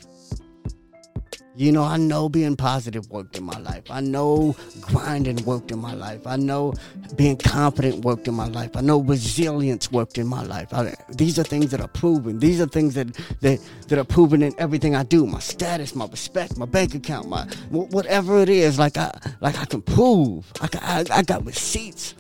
You 1.57 1.73
know, 1.73 1.85
I 1.85 1.97
know 1.97 2.29
being 2.29 2.55
positive 2.55 3.11
worked 3.11 3.39
in 3.39 3.45
my 3.45 3.59
life. 3.59 3.85
I 3.91 4.01
know 4.01 4.55
grinding 4.83 5.43
worked 5.47 5.71
in 5.71 5.79
my 5.79 5.95
life. 5.95 6.27
I 6.27 6.37
know 6.37 6.75
being 7.17 7.39
confident 7.39 8.05
worked 8.05 8.29
in 8.29 8.35
my 8.35 8.47
life. 8.47 8.77
I 8.77 8.83
know 8.83 9.01
resilience 9.01 9.91
worked 9.91 10.19
in 10.19 10.27
my 10.27 10.43
life. 10.43 10.75
I, 10.75 10.95
these 11.09 11.39
are 11.39 11.45
things 11.45 11.71
that 11.71 11.81
are 11.81 11.89
proven. 11.89 12.41
These 12.41 12.61
are 12.61 12.67
things 12.67 12.93
that, 12.95 13.15
that 13.41 13.59
that 13.89 13.99
are 13.99 14.05
proven 14.05 14.43
in 14.43 14.55
everything 14.59 14.95
I 14.95 15.05
do. 15.05 15.25
My 15.27 15.39
status, 15.39 15.95
my 15.95 16.07
respect, 16.07 16.59
my 16.59 16.67
bank 16.67 16.95
account, 16.95 17.31
my 17.31 17.45
whatever 17.71 18.39
it 18.41 18.51
is. 18.51 18.79
Like 18.79 18.99
I 18.99 19.19
like 19.41 19.59
I 19.59 19.65
can 19.65 19.81
prove. 19.81 20.53
I, 20.61 20.69
I, 20.83 21.05
I 21.19 21.23
got 21.23 21.47
receipts 21.47 22.15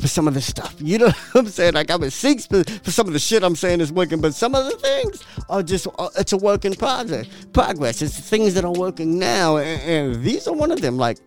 for 0.00 0.08
some 0.08 0.26
of 0.28 0.34
the 0.34 0.40
stuff. 0.40 0.74
You 0.78 0.98
know 0.98 1.06
what 1.32 1.36
I'm 1.36 1.46
saying? 1.48 1.74
Like 1.74 1.90
I'm 1.90 2.02
at 2.04 2.12
six 2.12 2.46
for, 2.46 2.64
for 2.64 2.90
some 2.90 3.06
of 3.06 3.12
the 3.12 3.18
shit 3.18 3.42
I'm 3.42 3.56
saying 3.56 3.80
is 3.80 3.92
working, 3.92 4.20
but 4.20 4.34
some 4.34 4.54
of 4.54 4.64
the 4.64 4.76
things 4.78 5.22
are 5.48 5.62
just 5.62 5.86
uh, 5.98 6.08
it's 6.18 6.32
a 6.32 6.36
work 6.36 6.64
in 6.64 6.74
progress. 6.74 7.26
Progress. 7.52 8.02
It's 8.02 8.18
things 8.18 8.54
that 8.54 8.64
are 8.64 8.72
working 8.72 9.18
now, 9.18 9.56
and, 9.58 9.82
and 9.82 10.24
these 10.24 10.46
are 10.48 10.54
one 10.54 10.70
of 10.70 10.80
them. 10.80 10.96
Like, 10.96 11.18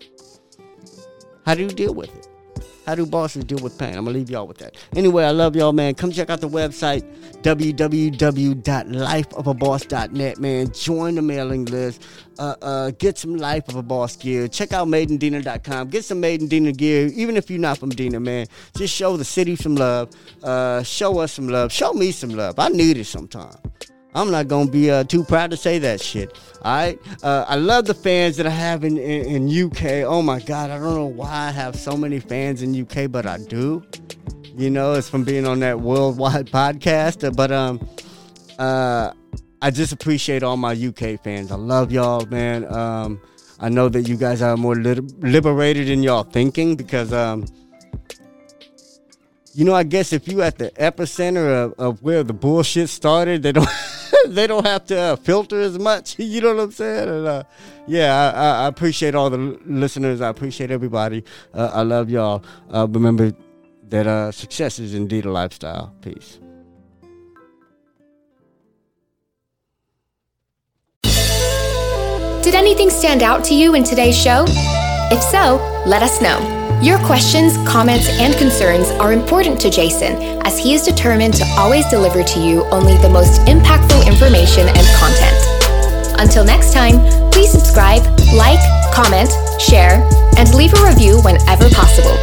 how 1.45 1.56
do 1.56 1.63
you 1.63 1.69
deal 1.69 1.93
with 1.93 2.15
it? 2.15 2.28
How 2.85 2.95
do 2.95 3.05
bosses 3.05 3.43
deal 3.43 3.59
with 3.59 3.77
pain? 3.77 3.97
I'm 3.97 4.05
gonna 4.05 4.17
leave 4.17 4.29
y'all 4.29 4.47
with 4.47 4.59
that. 4.59 4.75
Anyway, 4.95 5.23
I 5.23 5.31
love 5.31 5.55
y'all, 5.55 5.73
man. 5.73 5.95
Come 5.95 6.11
check 6.11 6.29
out 6.29 6.41
the 6.41 6.49
website 6.49 7.03
www.lifeofaboss.net, 7.41 10.39
man. 10.39 10.71
Join 10.71 11.15
the 11.15 11.21
mailing 11.21 11.65
list. 11.65 12.03
Uh, 12.37 12.55
uh, 12.61 12.91
get 12.91 13.17
some 13.17 13.35
Life 13.35 13.67
of 13.69 13.75
a 13.75 13.83
Boss 13.83 14.15
gear. 14.15 14.47
Check 14.47 14.73
out 14.73 14.87
madeindina.com. 14.87 15.89
Get 15.89 16.05
some 16.05 16.19
Made 16.19 16.47
Dina 16.49 16.71
gear, 16.71 17.07
even 17.15 17.37
if 17.37 17.49
you're 17.49 17.59
not 17.59 17.77
from 17.77 17.89
Dina, 17.89 18.19
man. 18.19 18.47
Just 18.75 18.93
show 18.93 19.17
the 19.17 19.25
city 19.25 19.55
some 19.55 19.75
love. 19.75 20.09
Uh, 20.43 20.83
show 20.83 21.19
us 21.19 21.33
some 21.33 21.47
love. 21.47 21.71
Show 21.71 21.93
me 21.93 22.11
some 22.11 22.31
love. 22.31 22.59
I 22.59 22.69
need 22.69 22.97
it 22.97 23.05
sometimes. 23.05 23.57
I'm 24.15 24.32
not 24.32 24.47
gonna 24.47 24.71
be 24.71 24.89
uh, 24.89 25.04
too 25.04 25.23
proud 25.23 25.51
to 25.51 25.58
say 25.58 25.78
that 25.80 26.01
shit. 26.01 26.36
All 26.63 26.73
right, 26.73 26.99
uh, 27.21 27.45
I 27.47 27.56
love 27.56 27.86
the 27.86 27.93
fans 27.93 28.38
that 28.38 28.47
I 28.47 28.51
have 28.51 28.84
in, 28.86 28.97
in, 28.97 29.49
in 29.49 29.65
UK. 29.65 30.08
Oh 30.08 30.21
my 30.21 30.39
god, 30.39 30.71
I 30.71 30.80
don't 30.80 30.95
know 30.95 31.06
why 31.06 31.30
I 31.30 31.51
have 31.51 31.75
so 31.75 31.97
many 31.97 32.19
fans 32.19 32.62
in 32.62 32.82
UK, 32.82 33.12
but 33.12 33.25
I 33.25 33.38
do. 33.38 33.84
You 34.58 34.69
know, 34.69 34.93
it's 34.93 35.10
from 35.10 35.25
being 35.25 35.45
on 35.45 35.60
that 35.60 35.82
worldwide 35.82 36.45
podcast. 36.51 37.28
Uh, 37.28 37.32
but 37.32 37.51
um, 37.51 37.88
uh, 38.58 39.12
I 39.62 39.69
just 39.69 39.91
appreciate 39.91 40.43
all 40.43 40.56
my 40.56 40.71
UK 40.71 41.21
fans. 41.21 41.51
I 41.51 41.56
love 41.56 41.91
y'all, 41.91 42.25
man. 42.28 42.65
Um, 42.73 43.21
I 43.60 43.67
know 43.67 43.89
that 43.89 44.08
you 44.08 44.15
guys 44.15 44.41
are 44.41 44.56
more 44.56 44.75
liberated 44.75 45.89
in 45.89 46.04
y'all 46.04 46.23
thinking 46.23 46.75
because 46.75 47.13
um 47.13 47.45
you 49.56 49.63
know, 49.63 49.73
I 49.73 49.84
guess 49.84 50.12
if 50.12 50.28
you 50.28 50.41
at 50.41 50.58
the 50.58 50.69
epicenter 50.71 51.63
of, 51.63 51.73
of 51.80 52.04
where 52.04 52.23
the 52.23 52.34
bullshit 52.34 52.89
started, 52.89 53.41
they 53.41 53.54
don't 53.54 53.69
they 54.27 54.47
don't 54.47 54.65
have 54.65 54.85
to 54.85 54.97
uh, 54.97 55.15
filter 55.15 55.59
as 55.61 55.77
much. 55.79 56.17
You 56.25 56.41
know 56.41 56.55
what 56.55 56.63
I'm 56.63 56.71
saying? 56.71 57.07
And, 57.07 57.27
uh, 57.27 57.43
yeah, 57.87 58.31
I, 58.35 58.65
I, 58.65 58.67
appreciate 58.67 59.15
all 59.15 59.29
the 59.29 59.37
listeners. 59.65 60.19
I 60.19 60.29
appreciate 60.29 60.71
everybody. 60.71 61.23
Uh, 61.53 61.71
I 61.73 61.83
love 61.83 62.09
y'all. 62.09 62.43
Uh, 62.73 62.87
remember 62.89 63.31
that 63.89 64.07
uh, 64.07 64.31
success 64.31 64.79
is 64.79 64.93
indeed 64.93 65.25
a 65.25 65.31
lifestyle. 65.31 65.93
Peace. 66.01 66.39
Did 72.43 72.55
anything 72.55 72.89
stand 72.89 73.23
out 73.23 73.43
to 73.45 73.55
you 73.55 73.75
in 73.75 73.83
today's 73.83 74.17
show? 74.17 74.45
If 74.47 75.21
so, 75.21 75.57
let 75.85 76.03
us 76.03 76.21
know. 76.21 76.54
Your 76.81 76.99
questions, 76.99 77.57
comments, 77.67 78.09
and 78.19 78.35
concerns 78.35 78.89
are 78.99 79.13
important 79.13 79.59
to 79.61 79.69
Jason 79.69 80.41
as 80.45 80.59
he 80.59 80.73
is 80.73 80.83
determined 80.83 81.33
to 81.35 81.45
always 81.57 81.88
deliver 81.89 82.21
to 82.21 82.39
you 82.39 82.63
only 82.65 82.97
the 82.97 83.09
most 83.09 83.41
impactful 83.47 84.05
information 84.05 84.67
and 84.67 84.88
content. 84.99 86.19
Until 86.19 86.43
next 86.43 86.73
time, 86.73 86.99
please 87.31 87.51
subscribe, 87.51 88.03
like, 88.35 88.59
comment, 88.93 89.31
share, 89.59 90.03
and 90.38 90.53
leave 90.53 90.73
a 90.73 90.83
review 90.83 91.21
whenever 91.23 91.69
possible. 91.69 92.15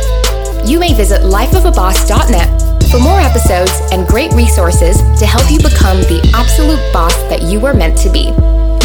You 0.64 0.78
may 0.78 0.92
visit 0.94 1.22
lifeofaboss.net 1.22 2.62
for 2.90 3.00
more 3.00 3.20
episodes 3.20 3.72
and 3.90 4.06
great 4.06 4.32
resources 4.34 4.98
to 5.18 5.26
help 5.26 5.50
you 5.50 5.58
become 5.58 5.98
the 6.02 6.20
absolute 6.36 6.80
boss 6.92 7.16
that 7.30 7.42
you 7.42 7.58
were 7.58 7.74
meant 7.74 7.96
to 7.98 8.12
be. 8.12 8.28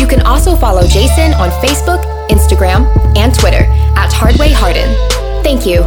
You 0.01 0.07
can 0.07 0.21
also 0.21 0.55
follow 0.55 0.87
Jason 0.87 1.33
on 1.35 1.49
Facebook, 1.61 2.03
Instagram, 2.29 2.87
and 3.17 3.37
Twitter 3.37 3.65
at 3.95 4.11
Hardway 4.11 4.51
Hardin. 4.51 5.26
Thank 5.47 5.65
you. 5.65 5.81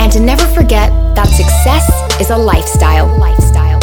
And 0.00 0.10
to 0.12 0.18
never 0.18 0.46
forget 0.54 0.88
that 1.14 1.26
success 1.26 1.84
is 2.18 2.30
a 2.30 2.38
lifestyle. 2.38 3.06
lifestyle. 3.18 3.73